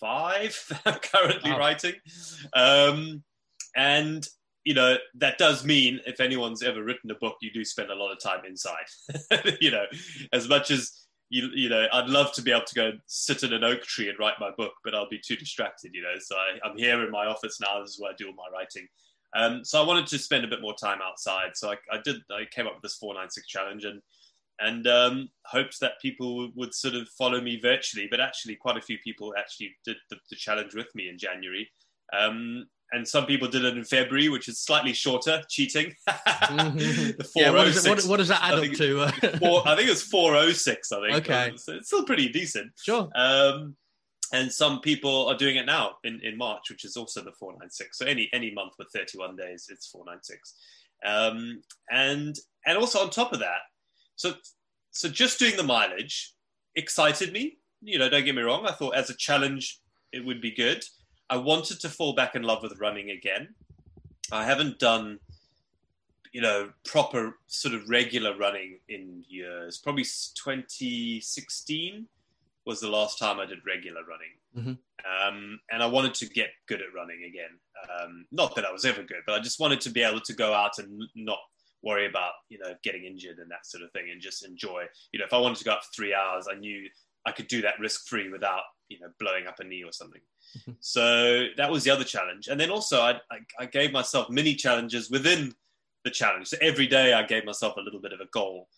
five 0.00 0.56
I'm 0.86 0.98
currently 1.00 1.50
wow. 1.50 1.58
writing. 1.58 1.94
Um, 2.54 3.22
and, 3.76 4.26
you 4.64 4.74
know, 4.74 4.96
that 5.16 5.38
does 5.38 5.64
mean 5.64 6.00
if 6.06 6.20
anyone's 6.20 6.62
ever 6.62 6.82
written 6.82 7.10
a 7.10 7.14
book, 7.14 7.36
you 7.40 7.50
do 7.50 7.64
spend 7.64 7.90
a 7.90 7.94
lot 7.94 8.12
of 8.12 8.20
time 8.20 8.44
inside. 8.46 9.56
you 9.60 9.70
know, 9.70 9.84
as 10.32 10.48
much 10.48 10.70
as 10.70 11.06
you, 11.30 11.48
you 11.54 11.68
know, 11.68 11.86
I'd 11.92 12.08
love 12.08 12.32
to 12.34 12.42
be 12.42 12.50
able 12.50 12.64
to 12.64 12.74
go 12.74 12.92
sit 13.06 13.42
in 13.42 13.52
an 13.52 13.64
oak 13.64 13.82
tree 13.82 14.08
and 14.08 14.18
write 14.18 14.40
my 14.40 14.50
book, 14.56 14.72
but 14.84 14.94
I'll 14.94 15.08
be 15.08 15.20
too 15.24 15.36
distracted, 15.36 15.92
you 15.94 16.02
know. 16.02 16.14
So 16.18 16.36
I, 16.36 16.66
I'm 16.66 16.76
here 16.76 17.04
in 17.04 17.10
my 17.10 17.26
office 17.26 17.60
now. 17.60 17.80
This 17.80 17.94
is 17.94 18.00
where 18.00 18.12
I 18.12 18.14
do 18.16 18.28
all 18.28 18.34
my 18.34 18.56
writing. 18.56 18.86
Um, 19.36 19.64
so 19.64 19.82
I 19.82 19.86
wanted 19.86 20.06
to 20.08 20.18
spend 20.18 20.44
a 20.44 20.48
bit 20.48 20.62
more 20.62 20.74
time 20.74 20.98
outside. 21.02 21.50
So 21.54 21.70
I, 21.70 21.76
I 21.92 22.00
did. 22.02 22.16
I 22.30 22.44
came 22.50 22.66
up 22.66 22.74
with 22.74 22.82
this 22.82 22.96
four 22.96 23.14
nine 23.14 23.30
six 23.30 23.46
challenge 23.46 23.84
and 23.84 24.00
and 24.60 24.86
um, 24.86 25.28
hoped 25.44 25.78
that 25.80 26.00
people 26.02 26.50
would 26.56 26.74
sort 26.74 26.94
of 26.94 27.08
follow 27.10 27.40
me 27.40 27.60
virtually. 27.60 28.08
But 28.10 28.20
actually, 28.20 28.56
quite 28.56 28.76
a 28.76 28.82
few 28.82 28.98
people 28.98 29.34
actually 29.38 29.76
did 29.84 29.96
the, 30.10 30.16
the 30.30 30.36
challenge 30.36 30.74
with 30.74 30.92
me 30.94 31.08
in 31.08 31.18
January. 31.18 31.68
Um, 32.12 32.66
and 32.92 33.06
some 33.06 33.26
people 33.26 33.48
did 33.48 33.64
it 33.64 33.76
in 33.76 33.84
February, 33.84 34.30
which 34.30 34.48
is 34.48 34.58
slightly 34.58 34.94
shorter, 34.94 35.42
cheating. 35.48 35.94
the 36.06 37.30
yeah, 37.36 37.50
what, 37.50 37.68
it, 37.68 37.86
what, 37.86 38.02
what, 38.04 38.16
does 38.16 38.28
that 38.28 38.42
add 38.42 38.54
up 38.58 38.64
to? 38.64 39.38
four, 39.38 39.68
I 39.68 39.76
think 39.76 39.88
it 39.88 39.90
was 39.90 40.02
406, 40.02 40.92
I 40.92 41.00
think. 41.00 41.28
Okay. 41.30 41.52
So 41.56 41.74
it's 41.74 41.88
still 41.88 42.04
pretty 42.04 42.30
decent. 42.30 42.72
Sure. 42.82 43.08
Um, 43.14 43.76
and 44.32 44.52
some 44.52 44.80
people 44.80 45.28
are 45.28 45.36
doing 45.36 45.56
it 45.56 45.66
now 45.66 45.96
in, 46.04 46.20
in 46.22 46.36
March, 46.36 46.70
which 46.70 46.84
is 46.84 46.96
also 46.96 47.22
the 47.22 47.32
496. 47.32 47.98
So 47.98 48.06
any 48.06 48.28
any 48.32 48.52
month 48.52 48.74
with 48.78 48.88
31 48.92 49.36
days, 49.36 49.68
it's 49.70 49.88
496. 49.88 50.54
Um, 51.04 51.62
and 51.90 52.36
and 52.66 52.78
also 52.78 53.00
on 53.00 53.10
top 53.10 53.32
of 53.32 53.40
that, 53.40 53.60
so 54.16 54.34
so 54.90 55.08
just 55.08 55.38
doing 55.38 55.56
the 55.56 55.62
mileage 55.62 56.34
excited 56.74 57.32
me. 57.32 57.58
You 57.82 57.98
know, 57.98 58.08
don't 58.08 58.24
get 58.24 58.34
me 58.34 58.42
wrong. 58.42 58.66
I 58.66 58.72
thought 58.72 58.96
as 58.96 59.10
a 59.10 59.16
challenge 59.16 59.80
it 60.12 60.24
would 60.24 60.40
be 60.40 60.50
good. 60.50 60.84
I 61.30 61.36
wanted 61.36 61.80
to 61.80 61.88
fall 61.88 62.14
back 62.14 62.34
in 62.34 62.42
love 62.42 62.62
with 62.62 62.80
running 62.80 63.10
again. 63.10 63.54
I 64.32 64.44
haven't 64.44 64.78
done, 64.78 65.18
you 66.32 66.40
know, 66.40 66.70
proper 66.84 67.38
sort 67.46 67.74
of 67.74 67.88
regular 67.88 68.36
running 68.36 68.78
in 68.88 69.24
years. 69.28 69.78
Probably 69.78 70.04
2016 70.04 72.06
was 72.68 72.80
the 72.80 72.88
last 72.88 73.18
time 73.18 73.40
I 73.40 73.46
did 73.46 73.60
regular 73.66 74.02
running. 74.04 74.34
Mm-hmm. 74.54 75.28
Um, 75.28 75.58
and 75.72 75.82
I 75.82 75.86
wanted 75.86 76.12
to 76.14 76.26
get 76.26 76.50
good 76.68 76.82
at 76.82 76.94
running 76.94 77.24
again. 77.26 77.58
Um, 77.88 78.26
not 78.30 78.54
that 78.56 78.66
I 78.66 78.70
was 78.70 78.84
ever 78.84 79.02
good, 79.02 79.22
but 79.26 79.34
I 79.36 79.40
just 79.40 79.58
wanted 79.58 79.80
to 79.80 79.90
be 79.90 80.02
able 80.02 80.20
to 80.20 80.34
go 80.34 80.52
out 80.52 80.72
and 80.78 81.02
not 81.16 81.38
worry 81.82 82.06
about 82.06 82.32
you 82.50 82.58
know 82.58 82.74
getting 82.82 83.04
injured 83.04 83.38
and 83.38 83.50
that 83.50 83.64
sort 83.64 83.82
of 83.82 83.90
thing, 83.92 84.10
and 84.12 84.20
just 84.20 84.44
enjoy. 84.44 84.84
You 85.12 85.18
know, 85.18 85.24
if 85.24 85.32
I 85.32 85.38
wanted 85.38 85.56
to 85.58 85.64
go 85.64 85.72
out 85.72 85.82
for 85.82 85.90
three 85.96 86.12
hours, 86.12 86.46
I 86.50 86.56
knew 86.56 86.86
I 87.24 87.32
could 87.32 87.48
do 87.48 87.62
that 87.62 87.80
risk 87.80 88.06
free 88.06 88.28
without 88.28 88.62
you 88.90 89.00
know 89.00 89.08
blowing 89.18 89.46
up 89.46 89.60
a 89.60 89.64
knee 89.64 89.82
or 89.82 89.92
something. 89.92 90.20
Mm-hmm. 90.58 90.72
So 90.80 91.46
that 91.56 91.70
was 91.70 91.84
the 91.84 91.90
other 91.90 92.04
challenge, 92.04 92.48
and 92.48 92.60
then 92.60 92.70
also 92.70 93.00
I, 93.00 93.12
I, 93.30 93.38
I 93.60 93.64
gave 93.64 93.92
myself 93.92 94.28
mini 94.28 94.54
challenges 94.54 95.08
within 95.10 95.54
the 96.04 96.10
challenge. 96.10 96.48
So 96.48 96.58
every 96.60 96.86
day 96.86 97.14
I 97.14 97.22
gave 97.22 97.46
myself 97.46 97.78
a 97.78 97.80
little 97.80 98.00
bit 98.00 98.12
of 98.12 98.20
a 98.20 98.26
goal 98.26 98.68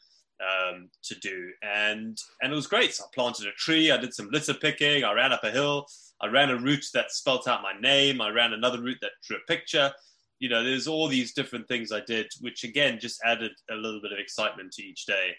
um, 0.41 0.89
to 1.03 1.15
do, 1.17 1.51
and 1.63 2.19
and 2.41 2.53
it 2.53 2.57
was 2.57 2.67
great. 2.67 2.95
So 2.95 3.05
I 3.05 3.09
planted 3.15 3.47
a 3.47 3.53
tree, 3.53 3.91
I 3.91 3.97
did 3.97 4.15
some 4.15 4.31
litter 4.31 4.55
picking, 4.55 5.05
I 5.05 5.13
ran 5.13 5.33
up 5.33 5.45
a 5.45 5.51
hill, 5.51 5.87
I 6.21 6.29
ran 6.29 6.51
a 6.51 6.57
route 6.59 6.87
that 6.95 7.13
spelt 7.13 7.47
out 7.47 7.63
my 7.63 7.79
name, 7.81 8.21
I 8.21 8.31
ran 8.31 8.53
another 8.53 8.81
route 8.81 8.99
that 9.03 9.13
drew 9.27 9.37
a 9.37 9.47
picture. 9.47 9.93
You 10.39 10.49
know, 10.49 10.65
there's 10.65 10.89
all 10.89 11.07
these 11.07 11.35
different 11.35 11.69
things 11.69 11.93
I 11.93 12.01
did, 12.01 12.27
which 12.41 12.65
again 12.65 12.99
just 12.99 13.21
added 13.25 13.53
a 13.71 13.75
little 13.75 14.01
bit 14.01 14.13
of 14.13 14.19
excitement 14.19 14.73
to 14.73 14.83
each 14.83 15.05
day, 15.05 15.37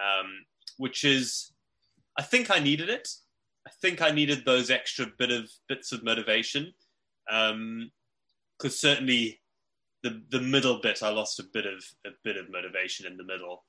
um, 0.00 0.30
which 0.76 1.02
is, 1.02 1.52
I 2.16 2.22
think 2.22 2.50
I 2.50 2.60
needed 2.60 2.88
it. 2.88 3.08
I 3.66 3.70
think 3.82 4.00
I 4.00 4.10
needed 4.10 4.44
those 4.44 4.70
extra 4.70 5.06
bit 5.18 5.30
of 5.30 5.50
bits 5.68 5.90
of 5.90 6.04
motivation, 6.04 6.72
because 7.26 7.52
um, 7.52 7.90
certainly 8.68 9.40
the 10.04 10.22
the 10.30 10.40
middle 10.40 10.80
bit 10.80 11.02
I 11.02 11.08
lost 11.08 11.40
a 11.40 11.44
bit 11.52 11.66
of 11.66 11.82
a 12.06 12.10
bit 12.22 12.36
of 12.36 12.50
motivation 12.50 13.06
in 13.06 13.16
the 13.16 13.24
middle. 13.24 13.64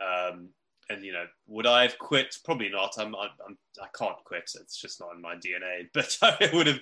Um, 0.00 0.48
and 0.90 1.04
you 1.04 1.12
know, 1.12 1.24
would 1.46 1.66
I 1.66 1.82
have 1.82 1.98
quit? 1.98 2.36
Probably 2.44 2.68
not. 2.68 2.94
I'm, 2.98 3.14
I'm, 3.14 3.30
I'm 3.46 3.58
I 3.82 3.86
can't 3.96 4.16
quit. 4.24 4.50
It's 4.60 4.80
just 4.80 5.00
not 5.00 5.14
in 5.14 5.20
my 5.20 5.36
DNA. 5.36 5.88
But 5.94 6.16
I 6.22 6.50
would 6.52 6.66
have 6.66 6.80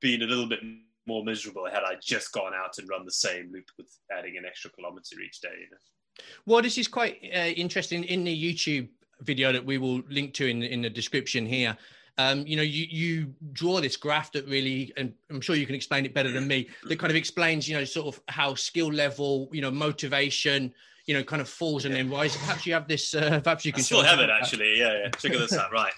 been 0.00 0.22
a 0.22 0.26
little 0.26 0.46
bit 0.46 0.60
more 1.06 1.24
miserable 1.24 1.66
had 1.66 1.82
I 1.82 1.96
just 2.02 2.32
gone 2.32 2.52
out 2.54 2.78
and 2.78 2.88
run 2.88 3.04
the 3.04 3.12
same 3.12 3.50
loop 3.52 3.66
with 3.78 3.88
adding 4.16 4.36
an 4.38 4.44
extra 4.44 4.70
kilometer 4.70 5.20
each 5.20 5.40
day. 5.40 5.48
You 5.52 5.70
know? 5.70 6.24
Well, 6.46 6.62
this 6.62 6.78
is 6.78 6.88
quite 6.88 7.18
uh, 7.34 7.38
interesting 7.56 8.04
in 8.04 8.24
the 8.24 8.54
YouTube 8.54 8.88
video 9.20 9.52
that 9.52 9.64
we 9.64 9.78
will 9.78 10.02
link 10.08 10.34
to 10.34 10.46
in 10.46 10.62
in 10.62 10.82
the 10.82 10.90
description 10.90 11.46
here 11.46 11.76
um, 12.16 12.46
you 12.46 12.56
know, 12.56 12.62
you 12.62 12.86
you 12.88 13.34
draw 13.52 13.80
this 13.80 13.96
graph 13.96 14.30
that 14.32 14.46
really, 14.46 14.92
and 14.96 15.12
I'm 15.30 15.40
sure 15.40 15.56
you 15.56 15.66
can 15.66 15.74
explain 15.74 16.04
it 16.04 16.14
better 16.14 16.30
than 16.30 16.46
me, 16.46 16.68
that 16.84 16.98
kind 16.98 17.10
of 17.10 17.16
explains, 17.16 17.68
you 17.68 17.76
know, 17.76 17.84
sort 17.84 18.14
of 18.14 18.22
how 18.28 18.54
skill 18.54 18.92
level, 18.92 19.48
you 19.52 19.60
know, 19.60 19.70
motivation, 19.70 20.72
you 21.06 21.14
know, 21.14 21.22
kind 21.22 21.42
of 21.42 21.48
falls 21.48 21.84
and 21.84 21.94
then 21.94 22.10
rises. 22.10 22.36
Perhaps 22.38 22.66
you 22.66 22.72
have 22.72 22.88
this. 22.88 23.14
Uh, 23.14 23.40
perhaps 23.42 23.64
you 23.64 23.72
can. 23.72 23.80
I 23.80 23.84
still 23.84 24.02
have 24.02 24.20
it 24.20 24.30
actually. 24.30 24.78
Yeah, 24.78 24.98
yeah. 25.02 25.10
Check 25.10 25.32
this 25.32 25.52
out. 25.52 25.70
Right. 25.72 25.92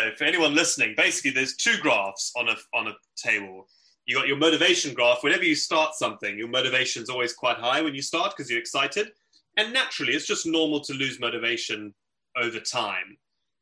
So 0.00 0.10
for 0.16 0.24
anyone 0.24 0.54
listening, 0.54 0.94
basically, 0.96 1.30
there's 1.30 1.56
two 1.56 1.76
graphs 1.80 2.32
on 2.36 2.48
a 2.48 2.56
on 2.74 2.88
a 2.88 2.92
table. 3.16 3.68
You 4.06 4.16
got 4.16 4.28
your 4.28 4.36
motivation 4.36 4.92
graph. 4.92 5.22
Whenever 5.22 5.44
you 5.44 5.54
start 5.54 5.94
something, 5.94 6.36
your 6.36 6.48
motivation 6.48 7.02
is 7.02 7.08
always 7.08 7.32
quite 7.32 7.56
high 7.56 7.80
when 7.80 7.94
you 7.94 8.02
start 8.02 8.34
because 8.36 8.50
you're 8.50 8.60
excited, 8.60 9.12
and 9.56 9.72
naturally, 9.72 10.12
it's 10.12 10.26
just 10.26 10.46
normal 10.46 10.80
to 10.80 10.92
lose 10.92 11.20
motivation 11.20 11.94
over 12.36 12.60
time. 12.60 13.16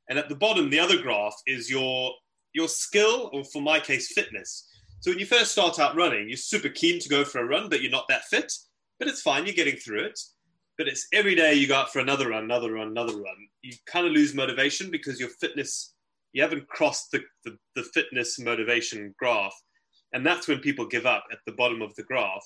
And 0.08 0.18
at 0.18 0.28
the 0.28 0.34
bottom, 0.34 0.68
the 0.68 0.80
other 0.80 1.00
graph 1.00 1.36
is 1.46 1.70
your 1.70 2.12
your 2.54 2.68
skill, 2.68 3.30
or 3.32 3.44
for 3.44 3.62
my 3.62 3.78
case, 3.78 4.12
fitness. 4.12 4.68
So 5.00 5.10
when 5.10 5.18
you 5.18 5.26
first 5.26 5.52
start 5.52 5.78
out 5.78 5.96
running, 5.96 6.28
you're 6.28 6.36
super 6.36 6.68
keen 6.68 7.00
to 7.00 7.08
go 7.08 7.24
for 7.24 7.40
a 7.40 7.44
run, 7.44 7.68
but 7.68 7.82
you're 7.82 7.90
not 7.90 8.06
that 8.08 8.24
fit. 8.24 8.52
But 8.98 9.08
it's 9.08 9.22
fine, 9.22 9.46
you're 9.46 9.54
getting 9.54 9.76
through 9.76 10.04
it. 10.04 10.20
But 10.82 10.88
it's 10.88 11.06
every 11.12 11.36
day 11.36 11.54
you 11.54 11.68
go 11.68 11.76
out 11.76 11.92
for 11.92 12.00
another 12.00 12.30
run, 12.30 12.42
another 12.42 12.72
run, 12.72 12.88
another 12.88 13.12
run. 13.12 13.36
You 13.62 13.72
kind 13.86 14.04
of 14.04 14.10
lose 14.10 14.34
motivation 14.34 14.90
because 14.90 15.20
your 15.20 15.28
fitness, 15.28 15.94
you 16.32 16.42
haven't 16.42 16.66
crossed 16.66 17.12
the, 17.12 17.20
the, 17.44 17.56
the 17.76 17.84
fitness 17.94 18.40
motivation 18.40 19.14
graph. 19.16 19.54
And 20.12 20.26
that's 20.26 20.48
when 20.48 20.58
people 20.58 20.84
give 20.84 21.06
up 21.06 21.22
at 21.30 21.38
the 21.46 21.52
bottom 21.52 21.82
of 21.82 21.94
the 21.94 22.02
graph. 22.02 22.44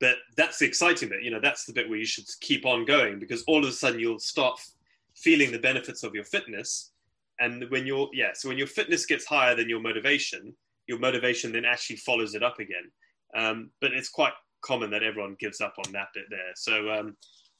But 0.00 0.16
that's 0.38 0.58
the 0.58 0.64
exciting 0.64 1.10
bit. 1.10 1.22
You 1.22 1.30
know, 1.30 1.38
that's 1.38 1.66
the 1.66 1.74
bit 1.74 1.86
where 1.86 1.98
you 1.98 2.06
should 2.06 2.24
keep 2.40 2.64
on 2.64 2.86
going 2.86 3.18
because 3.18 3.44
all 3.46 3.62
of 3.62 3.68
a 3.68 3.72
sudden 3.72 4.00
you'll 4.00 4.18
start 4.18 4.58
feeling 5.14 5.52
the 5.52 5.58
benefits 5.58 6.04
of 6.04 6.14
your 6.14 6.24
fitness. 6.24 6.92
And 7.40 7.66
when 7.68 7.86
your 7.86 8.08
yeah, 8.14 8.30
so 8.32 8.48
when 8.48 8.56
your 8.56 8.68
fitness 8.68 9.04
gets 9.04 9.26
higher 9.26 9.54
than 9.54 9.68
your 9.68 9.80
motivation, 9.80 10.56
your 10.86 10.98
motivation 10.98 11.52
then 11.52 11.66
actually 11.66 11.96
follows 11.96 12.34
it 12.34 12.42
up 12.42 12.58
again. 12.58 12.90
Um, 13.36 13.70
but 13.82 13.92
it's 13.92 14.08
quite 14.08 14.32
common 14.62 14.90
that 14.90 15.02
everyone 15.02 15.36
gives 15.38 15.60
up 15.60 15.74
on 15.84 15.92
that 15.92 16.08
bit 16.14 16.24
there. 16.30 16.52
So 16.56 16.90
um, 16.90 17.16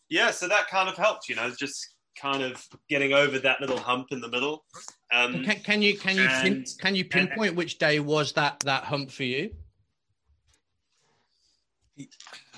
yeah, 0.08 0.30
so 0.30 0.48
that 0.48 0.68
kind 0.68 0.88
of 0.88 0.96
helped, 0.96 1.28
you 1.28 1.36
know, 1.36 1.50
just 1.50 1.94
kind 2.20 2.42
of 2.42 2.66
getting 2.88 3.12
over 3.12 3.38
that 3.38 3.60
little 3.60 3.78
hump 3.78 4.08
in 4.10 4.20
the 4.20 4.28
middle. 4.28 4.64
Um, 5.12 5.44
can, 5.44 5.60
can, 5.60 5.82
you 5.82 5.96
can 5.96 6.16
you 6.16 6.22
and, 6.22 6.42
pin, 6.42 6.64
can 6.78 6.94
you 6.94 7.04
pinpoint 7.04 7.50
and, 7.50 7.56
which 7.56 7.78
day 7.78 8.00
was 8.00 8.32
that 8.32 8.60
that 8.60 8.84
hump 8.84 9.10
for 9.10 9.24
you? 9.24 9.50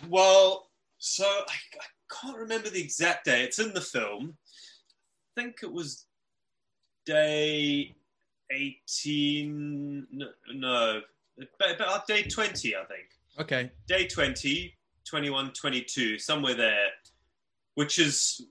Well, 0.08 0.68
so 0.98 1.24
I, 1.24 1.54
I 1.80 2.20
can't 2.20 2.38
remember 2.38 2.70
the 2.70 2.82
exact 2.82 3.24
day. 3.24 3.42
It's 3.42 3.58
in 3.58 3.72
the 3.72 3.80
film 3.80 4.36
I 5.36 5.42
think 5.42 5.60
it 5.62 5.72
was 5.72 6.06
day 7.06 7.94
18, 8.50 10.06
no, 10.10 10.26
no 10.54 11.00
about 11.74 12.06
day 12.06 12.22
20, 12.24 12.76
I 12.76 12.84
think. 12.84 13.08
Okay. 13.38 13.70
Day 13.86 14.06
20, 14.06 14.74
21, 15.04 15.52
22, 15.52 16.18
somewhere 16.18 16.54
there, 16.54 16.88
which 17.74 17.98
is 17.98 18.42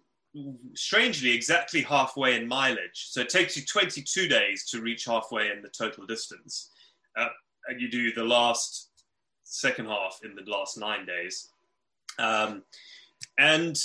strangely 0.75 1.31
exactly 1.31 1.81
halfway 1.81 2.35
in 2.35 2.47
mileage. 2.47 3.07
So 3.09 3.21
it 3.21 3.29
takes 3.29 3.57
you 3.57 3.65
22 3.65 4.27
days 4.27 4.65
to 4.69 4.81
reach 4.81 5.05
halfway 5.05 5.51
in 5.51 5.61
the 5.61 5.69
total 5.69 6.05
distance. 6.05 6.71
Uh, 7.17 7.27
and 7.67 7.81
you 7.81 7.89
do 7.89 8.13
the 8.13 8.23
last 8.23 8.89
second 9.43 9.87
half 9.87 10.19
in 10.23 10.35
the 10.35 10.49
last 10.49 10.77
nine 10.77 11.05
days. 11.05 11.49
Um, 12.17 12.63
and 13.37 13.77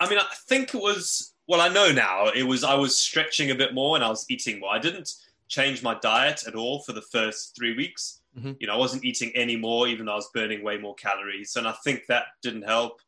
I 0.00 0.08
mean, 0.08 0.18
I 0.18 0.26
think 0.48 0.74
it 0.74 0.80
was 0.80 1.34
well, 1.48 1.60
I 1.60 1.68
know 1.68 1.92
now. 1.92 2.28
It 2.28 2.42
was 2.42 2.64
I 2.64 2.74
was 2.74 2.98
stretching 2.98 3.50
a 3.50 3.54
bit 3.54 3.74
more 3.74 3.96
and 3.96 4.04
I 4.04 4.08
was 4.08 4.26
eating 4.28 4.60
more. 4.60 4.72
I 4.72 4.78
didn't 4.78 5.12
change 5.48 5.82
my 5.82 5.94
diet 6.00 6.44
at 6.46 6.54
all 6.54 6.80
for 6.80 6.92
the 6.92 7.02
first 7.02 7.54
three 7.56 7.76
weeks. 7.76 8.20
Mm-hmm. 8.36 8.52
You 8.60 8.66
know, 8.66 8.74
I 8.74 8.78
wasn't 8.78 9.04
eating 9.04 9.32
any 9.34 9.56
more, 9.56 9.88
even 9.88 10.06
though 10.06 10.12
I 10.12 10.16
was 10.16 10.30
burning 10.34 10.62
way 10.62 10.78
more 10.78 10.94
calories, 10.94 11.56
and 11.56 11.66
I 11.66 11.74
think 11.84 12.02
that 12.08 12.24
didn't 12.42 12.62
help. 12.62 13.00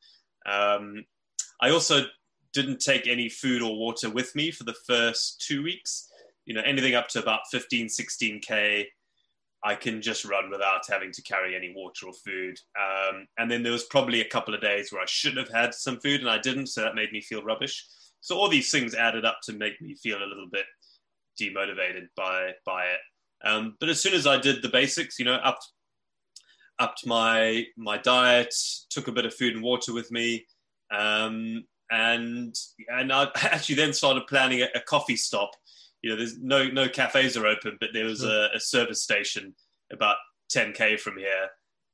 Um, 0.46 1.04
I 1.60 1.70
also 1.70 2.04
didn't 2.52 2.80
take 2.80 3.06
any 3.06 3.28
food 3.28 3.62
or 3.62 3.76
water 3.76 4.10
with 4.10 4.34
me 4.34 4.50
for 4.50 4.64
the 4.64 4.76
first 4.86 5.44
two 5.46 5.62
weeks. 5.62 6.08
You 6.46 6.54
know, 6.54 6.62
anything 6.64 6.94
up 6.94 7.08
to 7.08 7.22
about 7.22 7.40
15, 7.50 7.88
16k, 7.88 8.86
I 9.64 9.74
can 9.74 10.00
just 10.00 10.24
run 10.24 10.50
without 10.50 10.82
having 10.88 11.12
to 11.12 11.22
carry 11.22 11.54
any 11.54 11.74
water 11.74 12.06
or 12.06 12.12
food. 12.12 12.58
Um, 12.80 13.26
and 13.38 13.50
then 13.50 13.62
there 13.62 13.72
was 13.72 13.84
probably 13.84 14.20
a 14.20 14.28
couple 14.28 14.54
of 14.54 14.60
days 14.60 14.92
where 14.92 15.02
I 15.02 15.06
should 15.06 15.36
have 15.36 15.50
had 15.50 15.74
some 15.74 16.00
food 16.00 16.20
and 16.20 16.30
I 16.30 16.38
didn't, 16.38 16.68
so 16.68 16.82
that 16.82 16.94
made 16.94 17.12
me 17.12 17.20
feel 17.20 17.42
rubbish. 17.42 17.84
So 18.20 18.36
all 18.36 18.48
these 18.48 18.70
things 18.70 18.94
added 18.94 19.24
up 19.24 19.38
to 19.44 19.52
make 19.52 19.80
me 19.80 19.94
feel 19.94 20.18
a 20.18 20.26
little 20.26 20.48
bit 20.50 20.66
demotivated 21.40 22.08
by 22.16 22.52
by 22.64 22.84
it. 22.84 23.00
Um, 23.44 23.76
but 23.80 23.88
as 23.88 24.00
soon 24.00 24.14
as 24.14 24.26
I 24.26 24.38
did 24.38 24.62
the 24.62 24.68
basics, 24.68 25.18
you 25.18 25.24
know, 25.24 25.34
upped 25.34 25.66
upped 26.78 27.06
my 27.06 27.64
my 27.76 27.98
diet, 27.98 28.54
took 28.90 29.08
a 29.08 29.12
bit 29.12 29.26
of 29.26 29.34
food 29.34 29.54
and 29.54 29.62
water 29.62 29.92
with 29.92 30.10
me, 30.10 30.46
um, 30.90 31.64
and 31.90 32.54
and 32.88 33.12
I 33.12 33.28
actually 33.36 33.76
then 33.76 33.92
started 33.92 34.26
planning 34.26 34.62
a, 34.62 34.68
a, 34.74 34.80
coffee 34.80 35.16
stop. 35.16 35.50
You 36.02 36.10
know, 36.10 36.16
there's 36.16 36.38
no 36.38 36.68
no 36.68 36.88
cafes 36.88 37.36
are 37.36 37.46
open, 37.46 37.76
but 37.80 37.90
there 37.92 38.04
was 38.04 38.24
a, 38.24 38.48
a 38.54 38.60
service 38.60 39.02
station 39.02 39.54
about 39.92 40.16
10k 40.54 40.98
from 40.98 41.18
here, 41.18 41.48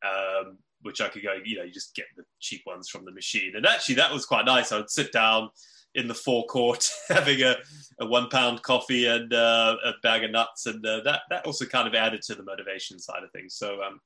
um, 0.05 0.59
which 0.85 1.00
I 1.00 1.09
could 1.09 1.23
go. 1.23 1.35
You 1.45 1.59
know, 1.59 1.64
you 1.64 1.73
just 1.73 1.95
get 1.95 2.07
the 2.17 2.25
cheap 2.41 2.62
ones 2.67 2.88
from 2.88 3.05
the 3.05 3.11
machine, 3.11 3.57
and 3.57 3.67
actually 3.67 3.97
that 3.97 4.12
was 4.12 4.26
quite 4.26 4.45
nice. 4.45 4.71
I 4.71 4.76
would 4.76 4.91
sit 4.91 5.12
down 5.12 5.50
in 5.95 6.09
the 6.09 6.14
forecourt 6.14 6.88
having 7.09 7.43
a, 7.43 7.57
a 8.00 8.07
one 8.07 8.29
pound 8.29 8.62
coffee 8.62 9.07
and 9.07 9.33
uh, 9.33 9.76
a 9.85 9.93
bag 10.03 10.25
of 10.25 10.31
nuts, 10.31 10.67
and 10.67 10.85
uh, 10.87 11.00
that 11.05 11.23
that 11.31 11.47
also 11.47 11.64
kind 11.64 11.88
of 11.88 11.95
added 11.95 12.23
to 12.23 12.35
the 12.35 12.43
motivation 12.43 12.99
side 12.99 13.25
of 13.25 13.31
things. 13.33 13.55
So 13.55 13.83
um, 13.83 14.00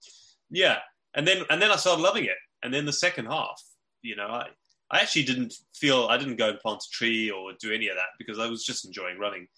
yeah, 0.50 0.78
and 1.14 1.26
then 1.26 1.44
and 1.50 1.60
then 1.60 1.70
I 1.70 1.76
started 1.76 2.02
loving 2.02 2.24
it, 2.24 2.38
and 2.62 2.72
then 2.72 2.86
the 2.86 2.92
second 2.92 3.26
half, 3.26 3.62
you 4.02 4.16
know, 4.16 4.28
I 4.28 4.46
I 4.90 5.00
actually 5.00 5.24
didn't 5.24 5.54
feel 5.74 6.06
I 6.06 6.16
didn't 6.16 6.36
go 6.36 6.50
and 6.50 6.60
plant 6.60 6.82
a 6.82 6.90
tree 6.90 7.30
or 7.30 7.52
do 7.60 7.72
any 7.72 7.88
of 7.88 7.96
that 7.96 8.10
because 8.18 8.38
I 8.38 8.46
was 8.46 8.64
just 8.64 8.86
enjoying 8.86 9.18
running. 9.18 9.48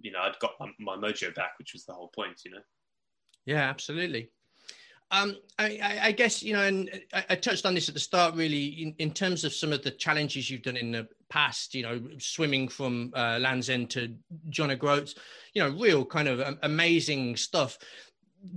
You 0.00 0.12
know, 0.12 0.20
I'd 0.20 0.38
got 0.38 0.52
my, 0.60 0.68
my 0.78 0.96
mojo 0.96 1.34
back, 1.34 1.58
which 1.58 1.72
was 1.72 1.84
the 1.84 1.92
whole 1.92 2.10
point. 2.14 2.42
You 2.44 2.52
know. 2.52 2.60
Yeah, 3.46 3.62
absolutely. 3.62 4.30
Um, 5.10 5.36
I, 5.58 6.00
I, 6.02 6.12
guess 6.12 6.42
you 6.42 6.52
know, 6.52 6.62
and 6.62 6.90
I, 7.14 7.24
I, 7.30 7.34
touched 7.34 7.64
on 7.64 7.74
this 7.74 7.88
at 7.88 7.94
the 7.94 8.00
start. 8.00 8.34
Really, 8.34 8.66
in, 8.66 8.94
in, 8.98 9.10
terms 9.10 9.42
of 9.42 9.54
some 9.54 9.72
of 9.72 9.82
the 9.82 9.90
challenges 9.90 10.50
you've 10.50 10.62
done 10.62 10.76
in 10.76 10.92
the 10.92 11.08
past, 11.30 11.74
you 11.74 11.82
know, 11.82 12.00
swimming 12.18 12.68
from 12.68 13.12
uh, 13.16 13.38
Land's 13.40 13.70
End 13.70 13.88
to 13.90 14.14
John 14.50 14.70
O'Groats, 14.70 15.14
you 15.54 15.62
know, 15.62 15.70
real 15.78 16.04
kind 16.04 16.28
of 16.28 16.58
amazing 16.62 17.36
stuff. 17.36 17.78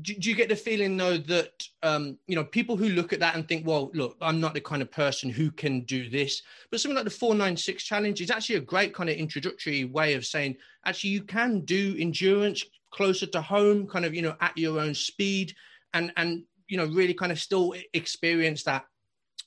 Do, 0.02 0.14
do, 0.14 0.30
you 0.30 0.36
get 0.36 0.50
the 0.50 0.56
feeling 0.56 0.96
though 0.98 1.18
that 1.18 1.54
um, 1.84 2.18
you 2.28 2.36
know 2.36 2.44
people 2.44 2.76
who 2.76 2.90
look 2.90 3.14
at 3.14 3.22
that 3.22 3.36
and 3.36 3.48
think, 3.48 3.66
well, 3.66 3.90
look, 3.94 4.18
I'm 4.22 4.42
not 4.42 4.54
the 4.54 4.62
kind 4.62 4.82
of 4.82 4.92
person 4.92 5.30
who 5.30 5.52
can 5.52 5.86
do 5.86 6.10
this, 6.10 6.42
but 6.70 6.82
something 6.82 6.98
like 6.98 7.06
the 7.06 7.12
496 7.12 7.82
challenge 7.82 8.20
is 8.20 8.30
actually 8.30 8.58
a 8.58 8.62
great 8.62 8.94
kind 8.94 9.10
of 9.10 9.16
introductory 9.16 9.86
way 9.86 10.16
of 10.16 10.26
saying, 10.26 10.58
actually, 10.86 11.12
you 11.12 11.24
can 11.24 11.62
do 11.62 11.96
endurance 11.98 12.64
closer 12.92 13.26
to 13.26 13.42
home, 13.42 13.88
kind 13.88 14.04
of 14.04 14.14
you 14.14 14.22
know 14.22 14.36
at 14.42 14.58
your 14.58 14.82
own 14.82 14.94
speed 14.94 15.56
and 15.94 16.12
and 16.18 16.44
you 16.68 16.78
know 16.78 16.86
really 16.86 17.14
kind 17.14 17.32
of 17.32 17.40
still 17.40 17.74
experience 17.94 18.64
that 18.64 18.86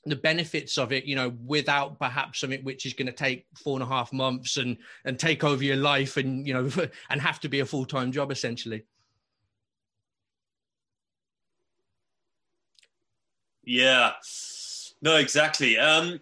the 0.06 0.16
benefits 0.16 0.76
of 0.76 0.92
it, 0.92 1.04
you 1.04 1.16
know, 1.16 1.32
without 1.46 1.98
perhaps 1.98 2.40
something 2.40 2.62
which 2.62 2.84
is 2.84 2.92
going 2.92 3.06
to 3.06 3.12
take 3.12 3.46
four 3.56 3.74
and 3.74 3.82
a 3.82 3.86
half 3.86 4.12
months 4.12 4.56
and 4.56 4.76
and 5.04 5.18
take 5.18 5.44
over 5.44 5.64
your 5.64 5.76
life 5.76 6.16
and 6.16 6.46
you 6.46 6.54
know 6.54 6.70
and 7.10 7.20
have 7.20 7.40
to 7.40 7.48
be 7.48 7.60
a 7.60 7.66
full 7.66 7.84
time 7.84 8.12
job 8.12 8.30
essentially. 8.30 8.84
Yeah, 13.66 14.12
no, 15.00 15.16
exactly. 15.16 15.78
Um, 15.78 16.20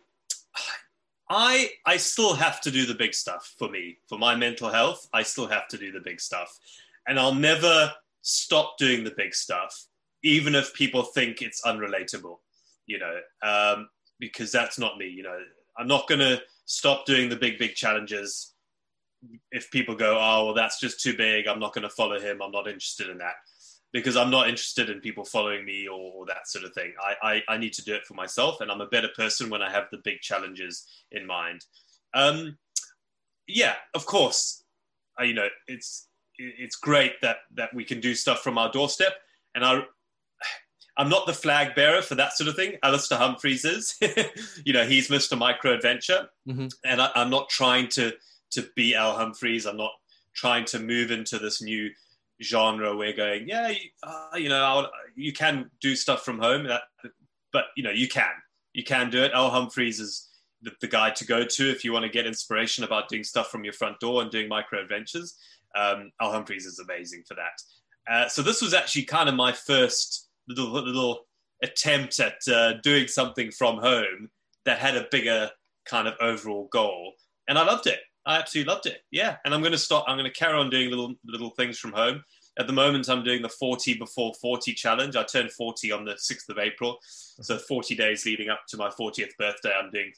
I 1.28 1.70
I 1.84 1.96
still 1.96 2.34
have 2.34 2.60
to 2.62 2.70
do 2.70 2.86
the 2.86 2.94
big 2.94 3.14
stuff 3.14 3.54
for 3.58 3.68
me 3.68 3.98
for 4.08 4.18
my 4.18 4.36
mental 4.36 4.70
health. 4.70 5.08
I 5.12 5.22
still 5.22 5.48
have 5.48 5.66
to 5.68 5.78
do 5.78 5.90
the 5.90 6.00
big 6.00 6.20
stuff, 6.20 6.56
and 7.08 7.18
I'll 7.18 7.34
never 7.34 7.92
stop 8.22 8.78
doing 8.78 9.02
the 9.02 9.14
big 9.16 9.34
stuff, 9.34 9.86
even 10.22 10.54
if 10.54 10.72
people 10.74 11.02
think 11.02 11.42
it's 11.42 11.62
unrelatable 11.62 12.38
you 12.86 12.98
know, 12.98 13.18
um, 13.42 13.88
because 14.18 14.52
that's 14.52 14.78
not 14.78 14.98
me. 14.98 15.08
You 15.08 15.22
know, 15.22 15.38
I'm 15.78 15.86
not 15.86 16.08
going 16.08 16.20
to 16.20 16.40
stop 16.66 17.06
doing 17.06 17.28
the 17.28 17.36
big, 17.36 17.58
big 17.58 17.74
challenges 17.74 18.52
if 19.50 19.70
people 19.70 19.94
go, 19.94 20.18
oh, 20.20 20.46
well, 20.46 20.54
that's 20.54 20.80
just 20.80 21.00
too 21.00 21.16
big. 21.16 21.46
I'm 21.46 21.60
not 21.60 21.72
going 21.72 21.82
to 21.82 21.94
follow 21.94 22.18
him. 22.18 22.42
I'm 22.42 22.50
not 22.50 22.66
interested 22.66 23.08
in 23.08 23.18
that 23.18 23.34
because 23.92 24.16
I'm 24.16 24.30
not 24.30 24.48
interested 24.48 24.90
in 24.90 25.00
people 25.00 25.24
following 25.24 25.64
me 25.64 25.86
or, 25.86 26.12
or 26.14 26.26
that 26.26 26.48
sort 26.48 26.64
of 26.64 26.72
thing. 26.72 26.92
I, 27.00 27.42
I, 27.48 27.54
I, 27.54 27.58
need 27.58 27.74
to 27.74 27.84
do 27.84 27.94
it 27.94 28.04
for 28.04 28.14
myself, 28.14 28.60
and 28.60 28.70
I'm 28.70 28.80
a 28.80 28.86
better 28.86 29.10
person 29.14 29.50
when 29.50 29.62
I 29.62 29.70
have 29.70 29.84
the 29.92 29.98
big 29.98 30.20
challenges 30.20 30.86
in 31.12 31.26
mind. 31.26 31.64
Um, 32.14 32.56
yeah, 33.46 33.74
of 33.94 34.06
course, 34.06 34.64
I, 35.18 35.24
you 35.24 35.34
know, 35.34 35.48
it's 35.68 36.08
it's 36.38 36.76
great 36.76 37.20
that 37.20 37.38
that 37.54 37.74
we 37.74 37.84
can 37.84 38.00
do 38.00 38.14
stuff 38.14 38.42
from 38.42 38.56
our 38.56 38.72
doorstep, 38.72 39.12
and 39.54 39.64
I 39.64 39.82
I'm 40.96 41.08
not 41.08 41.26
the 41.26 41.32
flag 41.32 41.74
bearer 41.74 42.02
for 42.02 42.14
that 42.16 42.34
sort 42.34 42.48
of 42.48 42.56
thing. 42.56 42.76
Alastair 42.82 43.18
Humphreys 43.18 43.64
is. 43.64 43.98
you 44.64 44.72
know, 44.72 44.84
he's 44.84 45.08
Mr. 45.08 45.38
Micro 45.38 45.72
Adventure. 45.72 46.28
Mm-hmm. 46.46 46.66
And 46.84 47.00
I, 47.00 47.10
am 47.14 47.30
not 47.30 47.48
trying 47.48 47.88
to, 47.90 48.12
to 48.52 48.66
be 48.76 48.94
Al 48.94 49.16
Humphreys. 49.16 49.66
I'm 49.66 49.78
not 49.78 49.92
trying 50.34 50.64
to 50.66 50.78
move 50.78 51.10
into 51.10 51.38
this 51.38 51.62
new 51.62 51.90
genre 52.42 52.94
where 52.94 53.14
going, 53.14 53.48
yeah, 53.48 53.68
you, 53.68 53.88
uh, 54.02 54.36
you 54.36 54.48
know, 54.48 54.62
I'll, 54.62 54.90
you 55.14 55.32
can 55.32 55.70
do 55.80 55.96
stuff 55.96 56.24
from 56.24 56.38
home, 56.38 56.66
that, 56.66 56.82
but, 57.52 57.64
you 57.76 57.82
know, 57.82 57.90
you 57.90 58.08
can. 58.08 58.32
You 58.74 58.84
can 58.84 59.10
do 59.10 59.22
it. 59.22 59.32
Al 59.32 59.50
Humphreys 59.50 59.98
is 59.98 60.28
the, 60.60 60.72
the 60.80 60.88
guy 60.88 61.10
to 61.10 61.26
go 61.26 61.44
to 61.44 61.70
if 61.70 61.84
you 61.84 61.92
want 61.92 62.04
to 62.04 62.10
get 62.10 62.26
inspiration 62.26 62.84
about 62.84 63.08
doing 63.08 63.24
stuff 63.24 63.50
from 63.50 63.64
your 63.64 63.72
front 63.72 63.98
door 64.00 64.22
and 64.22 64.30
doing 64.30 64.48
micro 64.48 64.80
adventures. 64.80 65.36
Um, 65.74 66.10
Al 66.20 66.32
Humphreys 66.32 66.66
is 66.66 66.78
amazing 66.78 67.24
for 67.26 67.34
that. 67.34 67.62
Uh, 68.10 68.28
so 68.28 68.42
this 68.42 68.60
was 68.60 68.74
actually 68.74 69.04
kind 69.04 69.28
of 69.28 69.34
my 69.34 69.52
first 69.52 70.28
little 70.48 70.70
little 70.70 71.26
attempt 71.62 72.18
at 72.20 72.36
uh, 72.52 72.74
doing 72.82 73.06
something 73.06 73.50
from 73.50 73.78
home 73.78 74.30
that 74.64 74.78
had 74.78 74.96
a 74.96 75.06
bigger 75.10 75.50
kind 75.86 76.08
of 76.08 76.14
overall 76.20 76.68
goal, 76.72 77.12
and 77.48 77.58
I 77.58 77.64
loved 77.64 77.86
it. 77.86 78.00
I 78.24 78.38
absolutely 78.38 78.72
loved 78.72 78.86
it. 78.86 78.98
Yeah, 79.10 79.36
and 79.44 79.52
I'm 79.52 79.60
going 79.60 79.72
to 79.72 79.78
stop. 79.78 80.04
I'm 80.06 80.16
going 80.16 80.30
to 80.30 80.38
carry 80.38 80.58
on 80.58 80.70
doing 80.70 80.90
little 80.90 81.14
little 81.24 81.50
things 81.50 81.78
from 81.78 81.92
home. 81.92 82.22
At 82.58 82.66
the 82.66 82.72
moment, 82.72 83.08
I'm 83.08 83.24
doing 83.24 83.40
the 83.40 83.48
40 83.48 83.94
before 83.94 84.32
40 84.40 84.74
challenge. 84.74 85.16
I 85.16 85.22
turned 85.22 85.50
40 85.52 85.90
on 85.90 86.04
the 86.04 86.12
6th 86.12 86.50
of 86.50 86.58
April, 86.58 86.98
so 87.02 87.56
40 87.56 87.94
days 87.94 88.26
leading 88.26 88.50
up 88.50 88.60
to 88.68 88.76
my 88.76 88.90
40th 88.90 89.30
birthday, 89.38 89.72
I'm 89.72 89.90
doing 89.90 90.12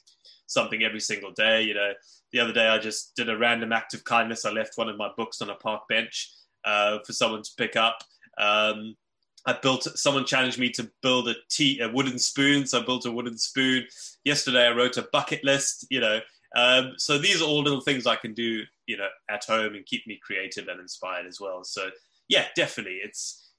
something 0.45 0.83
every 0.83 0.99
single 0.99 1.31
day. 1.31 1.63
You 1.63 1.75
know, 1.75 1.93
the 2.33 2.39
other 2.39 2.51
day 2.51 2.67
I 2.67 2.77
just 2.77 3.15
did 3.15 3.29
a 3.29 3.37
random 3.37 3.71
act 3.71 3.93
of 3.93 4.03
kindness. 4.03 4.45
I 4.45 4.51
left 4.51 4.73
one 4.75 4.89
of 4.89 4.97
my 4.97 5.09
books 5.15 5.41
on 5.41 5.49
a 5.49 5.55
park 5.55 5.83
bench 5.87 6.29
uh, 6.65 6.99
for 7.05 7.13
someone 7.13 7.41
to 7.41 7.51
pick 7.57 7.77
up. 7.77 7.99
Um, 8.37 8.95
I 9.45 9.53
built. 9.61 9.83
Someone 9.97 10.25
challenged 10.25 10.59
me 10.59 10.69
to 10.71 10.89
build 11.01 11.27
a 11.27 11.35
tea, 11.49 11.79
a 11.79 11.89
wooden 11.89 12.17
spoon. 12.17 12.65
So 12.65 12.81
I 12.81 12.85
built 12.85 13.05
a 13.05 13.11
wooden 13.11 13.37
spoon. 13.37 13.85
Yesterday 14.23 14.67
I 14.67 14.71
wrote 14.71 14.97
a 14.97 15.07
bucket 15.11 15.43
list. 15.43 15.85
You 15.89 15.99
know, 15.99 16.19
um, 16.55 16.93
so 16.97 17.17
these 17.17 17.41
are 17.41 17.45
all 17.45 17.61
little 17.61 17.81
things 17.81 18.07
I 18.07 18.15
can 18.15 18.33
do. 18.33 18.63
You 18.87 18.97
know, 18.97 19.07
at 19.29 19.45
home 19.45 19.75
and 19.75 19.85
keep 19.85 20.05
me 20.07 20.19
creative 20.23 20.67
and 20.67 20.79
inspired 20.79 21.25
as 21.27 21.39
well. 21.39 21.63
So 21.63 21.89
yeah, 22.27 22.45
definitely, 22.55 22.99
it's 23.03 23.51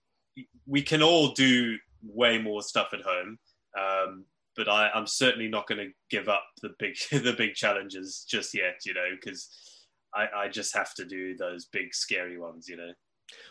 we 0.66 0.82
can 0.82 1.02
all 1.02 1.28
do 1.32 1.76
way 2.02 2.38
more 2.38 2.62
stuff 2.62 2.88
at 2.92 3.02
home. 3.02 3.38
Um, 3.78 4.24
but 4.56 4.68
I, 4.68 4.90
I'm 4.94 5.06
certainly 5.06 5.48
not 5.48 5.66
going 5.66 5.78
to 5.78 5.92
give 6.10 6.28
up 6.28 6.44
the 6.62 6.74
big 6.78 6.96
the 7.10 7.34
big 7.36 7.54
challenges 7.54 8.26
just 8.28 8.54
yet. 8.54 8.80
You 8.84 8.94
know, 8.94 9.08
because 9.14 9.48
I, 10.12 10.26
I 10.34 10.48
just 10.48 10.74
have 10.74 10.94
to 10.94 11.04
do 11.04 11.36
those 11.36 11.66
big 11.66 11.94
scary 11.94 12.38
ones. 12.38 12.68
You 12.68 12.76
know. 12.78 12.92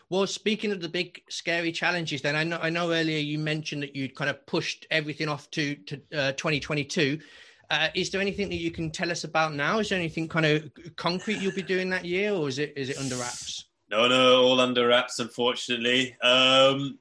Well, 0.08 0.26
speaking 0.26 0.70
of 0.70 0.80
the 0.80 0.88
big 0.88 1.20
scary 1.28 1.72
challenges, 1.72 2.22
then 2.22 2.36
I 2.36 2.44
know 2.44 2.58
I 2.62 2.70
know 2.70 2.92
earlier 2.92 3.18
you 3.18 3.38
mentioned 3.38 3.82
that 3.82 3.96
you'd 3.96 4.14
kind 4.14 4.30
of 4.30 4.44
pushed 4.46 4.86
everything 4.90 5.28
off 5.28 5.50
to 5.52 5.74
to 5.74 5.96
uh, 6.14 6.32
2022. 6.32 7.18
Uh, 7.68 7.88
is 7.94 8.10
there 8.10 8.20
anything 8.20 8.48
that 8.48 8.56
you 8.56 8.70
can 8.70 8.90
tell 8.90 9.10
us 9.10 9.24
about 9.24 9.54
now? 9.54 9.80
Is 9.80 9.88
there 9.88 9.98
anything 9.98 10.28
kind 10.28 10.46
of 10.46 10.70
concrete 10.94 11.40
you'll 11.40 11.54
be 11.54 11.62
doing 11.62 11.90
that 11.90 12.04
year, 12.04 12.32
or 12.32 12.48
is 12.48 12.58
it 12.58 12.72
is 12.76 12.88
it 12.88 12.98
under 12.98 13.16
wraps? 13.16 13.66
No, 13.90 14.08
no, 14.08 14.42
all 14.42 14.60
under 14.60 14.86
wraps, 14.86 15.18
unfortunately. 15.18 16.16
Um, 16.22 16.98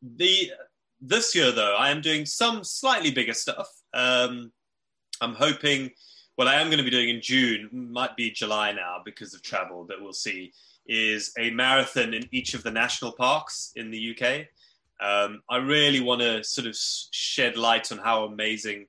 the 0.00 0.52
this 1.00 1.34
year 1.34 1.50
though, 1.50 1.74
I 1.76 1.90
am 1.90 2.00
doing 2.00 2.24
some 2.24 2.62
slightly 2.62 3.10
bigger 3.10 3.34
stuff. 3.34 3.68
Um, 3.92 4.52
I'm 5.20 5.34
hoping. 5.34 5.90
Well, 6.38 6.48
I 6.48 6.54
am 6.54 6.68
going 6.68 6.78
to 6.78 6.84
be 6.84 6.90
doing 6.90 7.10
in 7.10 7.20
June. 7.20 7.68
Might 7.72 8.16
be 8.16 8.30
July 8.30 8.72
now 8.72 9.02
because 9.04 9.34
of 9.34 9.42
travel, 9.42 9.84
but 9.84 10.00
we'll 10.00 10.12
see 10.12 10.52
is 10.86 11.32
a 11.38 11.50
marathon 11.50 12.14
in 12.14 12.28
each 12.32 12.54
of 12.54 12.62
the 12.62 12.70
national 12.70 13.12
parks 13.12 13.72
in 13.76 13.90
the 13.90 14.16
UK. 14.16 14.46
Um, 15.00 15.42
I 15.50 15.56
really 15.56 16.00
want 16.00 16.20
to 16.20 16.44
sort 16.44 16.66
of 16.66 16.76
shed 16.76 17.56
light 17.56 17.90
on 17.92 17.98
how 17.98 18.24
amazing 18.24 18.86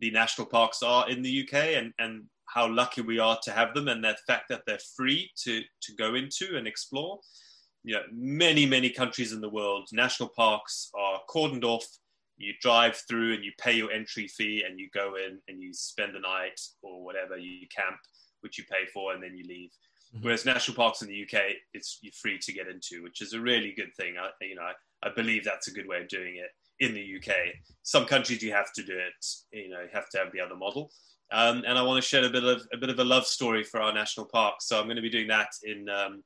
the 0.00 0.10
national 0.10 0.46
parks 0.46 0.82
are 0.82 1.08
in 1.08 1.22
the 1.22 1.46
UK 1.46 1.54
and, 1.76 1.92
and 1.98 2.24
how 2.46 2.68
lucky 2.68 3.00
we 3.00 3.18
are 3.18 3.38
to 3.42 3.50
have 3.50 3.74
them 3.74 3.88
and 3.88 4.02
the 4.04 4.16
fact 4.26 4.48
that 4.48 4.62
they're 4.66 4.78
free 4.96 5.30
to, 5.36 5.62
to 5.82 5.94
go 5.96 6.14
into 6.14 6.56
and 6.56 6.66
explore. 6.66 7.18
You 7.82 7.96
know, 7.96 8.02
many, 8.12 8.64
many 8.64 8.90
countries 8.90 9.32
in 9.32 9.40
the 9.40 9.48
world, 9.48 9.88
national 9.92 10.30
parks 10.30 10.90
are 10.98 11.20
cordoned 11.28 11.64
off. 11.64 11.86
You 12.36 12.52
drive 12.60 12.96
through 13.08 13.34
and 13.34 13.44
you 13.44 13.52
pay 13.58 13.72
your 13.72 13.92
entry 13.92 14.28
fee 14.28 14.64
and 14.66 14.78
you 14.78 14.88
go 14.94 15.14
in 15.16 15.38
and 15.48 15.62
you 15.62 15.72
spend 15.72 16.14
the 16.14 16.20
night 16.20 16.60
or 16.82 17.04
whatever, 17.04 17.36
you 17.36 17.66
camp, 17.74 17.96
which 18.40 18.58
you 18.58 18.64
pay 18.64 18.86
for, 18.92 19.12
and 19.12 19.22
then 19.22 19.36
you 19.36 19.44
leave. 19.46 19.70
Mm-hmm. 20.14 20.24
Whereas 20.24 20.44
national 20.44 20.76
parks 20.76 21.02
in 21.02 21.08
the 21.08 21.22
UK, 21.22 21.42
it's 21.72 21.98
you're 22.02 22.12
free 22.12 22.38
to 22.38 22.52
get 22.52 22.68
into, 22.68 23.02
which 23.02 23.20
is 23.20 23.32
a 23.32 23.40
really 23.40 23.72
good 23.76 23.90
thing. 23.96 24.14
I, 24.20 24.30
you 24.44 24.54
know, 24.54 24.62
I, 24.62 25.08
I 25.08 25.10
believe 25.14 25.44
that's 25.44 25.68
a 25.68 25.72
good 25.72 25.88
way 25.88 26.00
of 26.00 26.08
doing 26.08 26.36
it 26.36 26.50
in 26.84 26.94
the 26.94 27.16
UK. 27.16 27.34
Some 27.82 28.04
countries 28.04 28.42
you 28.42 28.52
have 28.52 28.72
to 28.74 28.82
do 28.82 28.96
it. 28.96 29.26
You 29.52 29.70
know, 29.70 29.80
you 29.80 29.88
have 29.92 30.08
to 30.10 30.18
have 30.18 30.32
the 30.32 30.40
other 30.40 30.56
model. 30.56 30.90
Um, 31.32 31.64
and 31.66 31.78
I 31.78 31.82
want 31.82 32.02
to 32.02 32.08
share 32.08 32.24
a 32.24 32.30
bit 32.30 32.44
of 32.44 32.62
a 32.72 32.76
bit 32.76 32.90
of 32.90 32.98
a 32.98 33.04
love 33.04 33.26
story 33.26 33.64
for 33.64 33.80
our 33.80 33.92
national 33.92 34.26
parks. 34.26 34.68
So 34.68 34.78
I'm 34.78 34.86
going 34.86 34.96
to 34.96 35.02
be 35.02 35.10
doing 35.10 35.28
that 35.28 35.48
in 35.62 35.88
um, 35.88 36.22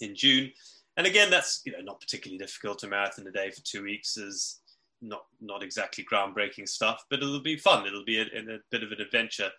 in 0.00 0.14
June. 0.14 0.50
And 0.96 1.06
again, 1.06 1.30
that's 1.30 1.62
you 1.64 1.72
know 1.72 1.80
not 1.82 2.00
particularly 2.00 2.38
difficult. 2.38 2.82
A 2.84 2.88
marathon 2.88 3.26
a 3.26 3.32
day 3.32 3.50
for 3.50 3.62
two 3.64 3.82
weeks 3.82 4.16
is 4.16 4.60
not 5.02 5.22
not 5.40 5.62
exactly 5.62 6.04
groundbreaking 6.10 6.68
stuff, 6.68 7.02
but 7.10 7.20
it'll 7.20 7.42
be 7.42 7.56
fun. 7.56 7.86
It'll 7.86 8.04
be 8.04 8.18
a, 8.18 8.24
a 8.24 8.58
bit 8.70 8.82
of 8.82 8.92
an 8.92 9.00
adventure. 9.00 9.50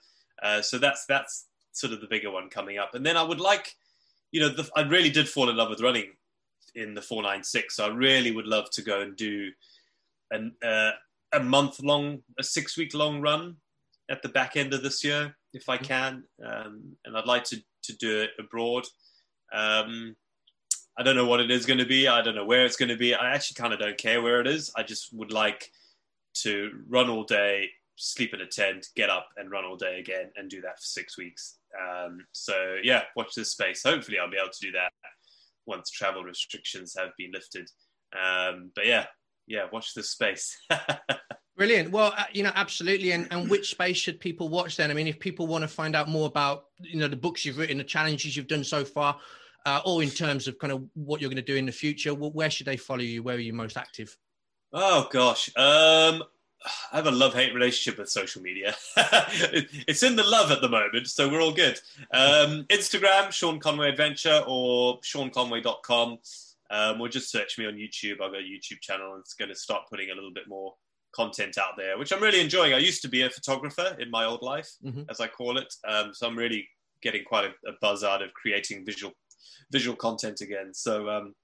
Uh, 0.41 0.61
so 0.61 0.77
that's 0.77 1.05
that's 1.07 1.47
sort 1.75 1.93
of 1.93 2.01
the 2.01 2.07
bigger 2.07 2.31
one 2.31 2.49
coming 2.49 2.77
up. 2.77 2.95
And 2.95 3.05
then 3.05 3.17
I 3.17 3.23
would 3.23 3.39
like, 3.39 3.75
you 4.31 4.39
know, 4.39 4.49
the, 4.49 4.67
I 4.75 4.81
really 4.81 5.09
did 5.09 5.27
fall 5.27 5.49
in 5.49 5.57
love 5.57 5.69
with 5.69 5.81
running 5.81 6.13
in 6.73 6.93
the 6.93 7.01
496. 7.01 7.75
So 7.75 7.85
I 7.85 7.89
really 7.89 8.31
would 8.31 8.47
love 8.47 8.69
to 8.71 8.81
go 8.81 9.01
and 9.01 9.15
do 9.15 9.51
an, 10.31 10.53
uh, 10.63 10.91
a 11.33 11.39
month 11.39 11.81
long, 11.81 12.19
a 12.39 12.43
six 12.43 12.77
week 12.77 12.93
long 12.93 13.21
run 13.21 13.57
at 14.09 14.21
the 14.21 14.29
back 14.29 14.55
end 14.55 14.73
of 14.73 14.83
this 14.83 15.03
year, 15.03 15.35
if 15.53 15.67
I 15.67 15.77
can. 15.77 16.23
Um, 16.43 16.95
and 17.03 17.17
I'd 17.17 17.25
like 17.25 17.43
to, 17.45 17.61
to 17.83 17.97
do 17.97 18.21
it 18.21 18.31
abroad. 18.39 18.85
Um, 19.53 20.15
I 20.97 21.03
don't 21.03 21.17
know 21.17 21.25
what 21.25 21.41
it 21.41 21.51
is 21.51 21.65
going 21.65 21.79
to 21.79 21.85
be. 21.85 22.07
I 22.07 22.21
don't 22.21 22.35
know 22.35 22.45
where 22.45 22.65
it's 22.65 22.77
going 22.77 22.89
to 22.89 22.97
be. 22.97 23.13
I 23.13 23.35
actually 23.35 23.61
kind 23.61 23.73
of 23.73 23.79
don't 23.79 23.97
care 23.97 24.21
where 24.21 24.39
it 24.39 24.47
is. 24.47 24.71
I 24.77 24.83
just 24.83 25.13
would 25.13 25.33
like 25.33 25.71
to 26.35 26.71
run 26.87 27.09
all 27.09 27.25
day, 27.25 27.69
sleep 27.97 28.33
in 28.33 28.39
a 28.39 28.45
tent, 28.45 28.87
get 28.95 29.09
up 29.09 29.27
and 29.35 29.51
run 29.51 29.65
all 29.65 29.75
day 29.75 29.99
again, 29.99 30.31
and 30.37 30.49
do 30.49 30.61
that 30.61 30.79
for 30.79 30.85
six 30.85 31.17
weeks. 31.17 31.57
Um, 31.81 32.19
so 32.31 32.77
yeah, 32.83 33.03
watch 33.15 33.33
this 33.35 33.51
space. 33.51 33.83
Hopefully, 33.83 34.17
I'll 34.19 34.29
be 34.29 34.37
able 34.37 34.51
to 34.51 34.65
do 34.65 34.71
that 34.73 34.91
once 35.65 35.89
travel 35.89 36.23
restrictions 36.23 36.95
have 36.97 37.09
been 37.17 37.31
lifted. 37.31 37.69
Um, 38.13 38.71
but 38.75 38.85
yeah, 38.85 39.05
yeah, 39.47 39.65
watch 39.71 39.93
this 39.93 40.09
space. 40.11 40.57
Brilliant. 41.57 41.91
Well, 41.91 42.13
uh, 42.17 42.25
you 42.33 42.43
know, 42.43 42.51
absolutely. 42.53 43.11
And 43.11 43.27
and 43.31 43.49
which 43.49 43.71
space 43.71 43.97
should 43.97 44.19
people 44.19 44.49
watch 44.49 44.75
then? 44.75 44.91
I 44.91 44.93
mean, 44.93 45.07
if 45.07 45.19
people 45.19 45.47
want 45.47 45.63
to 45.63 45.67
find 45.67 45.95
out 45.95 46.09
more 46.09 46.27
about 46.27 46.65
you 46.79 46.99
know 46.99 47.07
the 47.07 47.15
books 47.15 47.45
you've 47.45 47.57
written, 47.57 47.77
the 47.77 47.83
challenges 47.83 48.35
you've 48.35 48.47
done 48.47 48.63
so 48.63 48.83
far, 48.83 49.17
uh, 49.65 49.81
or 49.85 50.03
in 50.03 50.09
terms 50.09 50.47
of 50.47 50.59
kind 50.59 50.73
of 50.73 50.83
what 50.93 51.21
you're 51.21 51.29
going 51.29 51.37
to 51.37 51.41
do 51.41 51.55
in 51.55 51.65
the 51.65 51.71
future, 51.71 52.13
where 52.13 52.49
should 52.49 52.67
they 52.67 52.77
follow 52.77 53.01
you? 53.01 53.23
Where 53.23 53.35
are 53.35 53.39
you 53.39 53.53
most 53.53 53.77
active? 53.77 54.15
Oh 54.73 55.07
gosh, 55.09 55.49
um, 55.55 56.23
I 56.91 56.97
have 56.97 57.07
a 57.07 57.11
love 57.11 57.33
hate 57.33 57.53
relationship 57.53 57.99
with 57.99 58.09
social 58.09 58.41
media. 58.41 58.75
it's 59.87 60.03
in 60.03 60.15
the 60.15 60.23
love 60.23 60.51
at 60.51 60.61
the 60.61 60.69
moment, 60.69 61.07
so 61.07 61.29
we're 61.29 61.41
all 61.41 61.53
good. 61.53 61.79
Um, 62.11 62.65
Instagram, 62.69 63.31
Sean 63.31 63.59
Conway 63.59 63.89
Adventure, 63.89 64.43
or 64.47 64.99
seanconway.com. 65.01 66.19
Um, 66.71 66.99
or 66.99 67.07
just 67.07 67.29
search 67.29 67.59
me 67.59 67.67
on 67.67 67.73
YouTube. 67.73 68.13
I've 68.13 68.31
got 68.31 68.39
a 68.39 68.43
YouTube 68.43 68.81
channel 68.81 69.13
and 69.13 69.19
it's 69.19 69.35
going 69.35 69.49
to 69.49 69.55
start 69.55 69.83
putting 69.87 70.09
a 70.09 70.15
little 70.15 70.33
bit 70.33 70.47
more 70.47 70.73
content 71.15 71.57
out 71.57 71.77
there, 71.77 71.97
which 71.97 72.11
I'm 72.11 72.21
really 72.21 72.41
enjoying. 72.41 72.73
I 72.73 72.79
used 72.79 73.01
to 73.03 73.07
be 73.07 73.21
a 73.21 73.29
photographer 73.29 73.95
in 73.99 74.11
my 74.11 74.25
old 74.25 74.41
life, 74.41 74.69
mm-hmm. 74.83 75.03
as 75.09 75.19
I 75.19 75.27
call 75.27 75.57
it, 75.57 75.73
um, 75.87 76.11
so 76.13 76.27
I'm 76.27 76.37
really 76.37 76.67
getting 77.01 77.23
quite 77.23 77.45
a, 77.45 77.69
a, 77.69 77.73
buzz 77.81 78.03
out 78.03 78.23
of 78.23 78.33
creating 78.33 78.85
visual 78.85 79.13
visual 79.71 79.95
content 79.95 80.41
again. 80.41 80.73
So 80.73 81.09
um, 81.09 81.35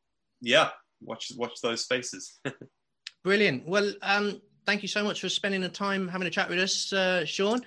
yeah, 0.42 0.70
watch 1.02 1.32
watch 1.38 1.62
those 1.62 1.84
spaces. 1.84 2.40
Brilliant. 3.24 3.68
Well, 3.68 3.94
um, 4.02 4.42
thank 4.66 4.82
you 4.82 4.88
so 4.88 5.04
much 5.04 5.22
for 5.22 5.30
spending 5.30 5.62
the 5.62 5.70
time 5.70 6.08
having 6.08 6.28
a 6.28 6.32
chat 6.32 6.50
with 6.50 6.60
us, 6.60 6.92
uh, 6.94 7.26
Sean. 7.26 7.62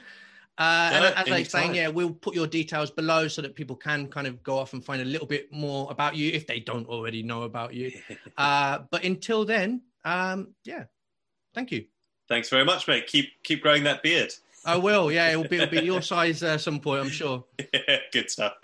Uh, 0.57 0.88
yeah, 0.92 0.96
and 0.96 1.04
as 1.16 1.33
I 1.33 1.38
was 1.40 1.50
saying, 1.50 1.74
yeah, 1.74 1.88
we'll 1.88 2.12
put 2.12 2.35
your 2.35 2.46
details 2.46 2.90
below 2.90 3.26
so 3.26 3.42
that 3.42 3.57
people 3.57 3.74
can 3.74 4.07
kind 4.07 4.26
of 4.26 4.42
go 4.44 4.57
off 4.57 4.72
and 4.72 4.85
find 4.85 5.02
a 5.02 5.04
little 5.04 5.26
bit 5.26 5.52
more 5.52 5.90
about 5.90 6.14
you 6.14 6.30
if 6.33 6.46
they 6.46 6.61
don't 6.61 6.87
already 6.87 7.24
know 7.24 7.42
about 7.42 7.74
you. 7.74 7.90
uh, 8.38 8.80
but 8.90 9.02
until 9.04 9.44
then, 9.44 9.83
um, 10.04 10.54
yeah, 10.64 10.85
thank 11.54 11.72
you. 11.72 11.87
Thanks 12.28 12.48
very 12.48 12.64
much, 12.64 12.87
mate. 12.87 13.07
Keep 13.09 13.42
keep 13.42 13.62
growing 13.62 13.85
that 13.85 14.02
beard. 14.02 14.33
I 14.64 14.76
will. 14.76 15.12
Yeah, 15.12 15.30
it'll 15.30 15.46
be, 15.46 15.57
it'll 15.57 15.68
be 15.68 15.80
your 15.85 16.00
size 16.00 16.42
uh, 16.42 16.57
some 16.57 16.80
point, 16.80 17.00
I'm 17.02 17.11
sure. 17.11 17.44
Yeah, 17.59 17.96
good 18.12 18.30
stuff. 18.30 18.54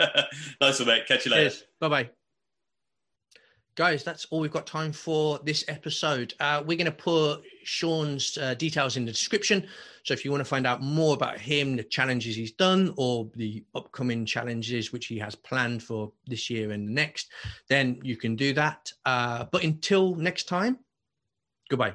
nice 0.61 0.79
one, 0.79 0.89
mate. 0.89 1.07
Catch 1.07 1.27
you 1.27 1.33
later. 1.33 1.55
Bye 1.81 1.89
bye. 1.89 2.11
Guys, 3.81 4.05
that's 4.05 4.27
all 4.27 4.41
we've 4.41 4.51
got 4.51 4.67
time 4.67 4.93
for 4.93 5.41
this 5.43 5.65
episode. 5.67 6.35
Uh, 6.39 6.63
we're 6.67 6.77
going 6.77 6.85
to 6.85 6.93
put 6.93 7.41
Sean's 7.65 8.37
uh, 8.37 8.53
details 8.53 8.99
in 8.99 9.07
the 9.07 9.11
description. 9.11 9.67
So 10.05 10.13
if 10.13 10.23
you 10.23 10.31
want 10.31 10.43
to 10.43 10.45
find 10.45 10.67
out 10.67 10.83
more 10.83 11.15
about 11.15 11.41
him, 11.41 11.77
the 11.77 11.85
challenges 11.85 12.37
he's 12.37 12.53
done, 12.53 12.93
or 12.99 13.31
the 13.37 13.65
upcoming 13.75 14.27
challenges 14.27 14.93
which 14.93 15.07
he 15.07 15.19
has 15.21 15.35
planned 15.35 15.83
for 15.83 16.13
this 16.27 16.51
year 16.51 16.73
and 16.73 16.87
the 16.87 16.93
next, 16.93 17.33
then 17.71 17.99
you 18.03 18.19
can 18.19 18.37
do 18.37 18.53
that. 18.53 18.93
Uh, 19.07 19.47
but 19.51 19.65
until 19.65 20.15
next 20.15 20.47
time, 20.47 20.79
goodbye. 21.71 21.95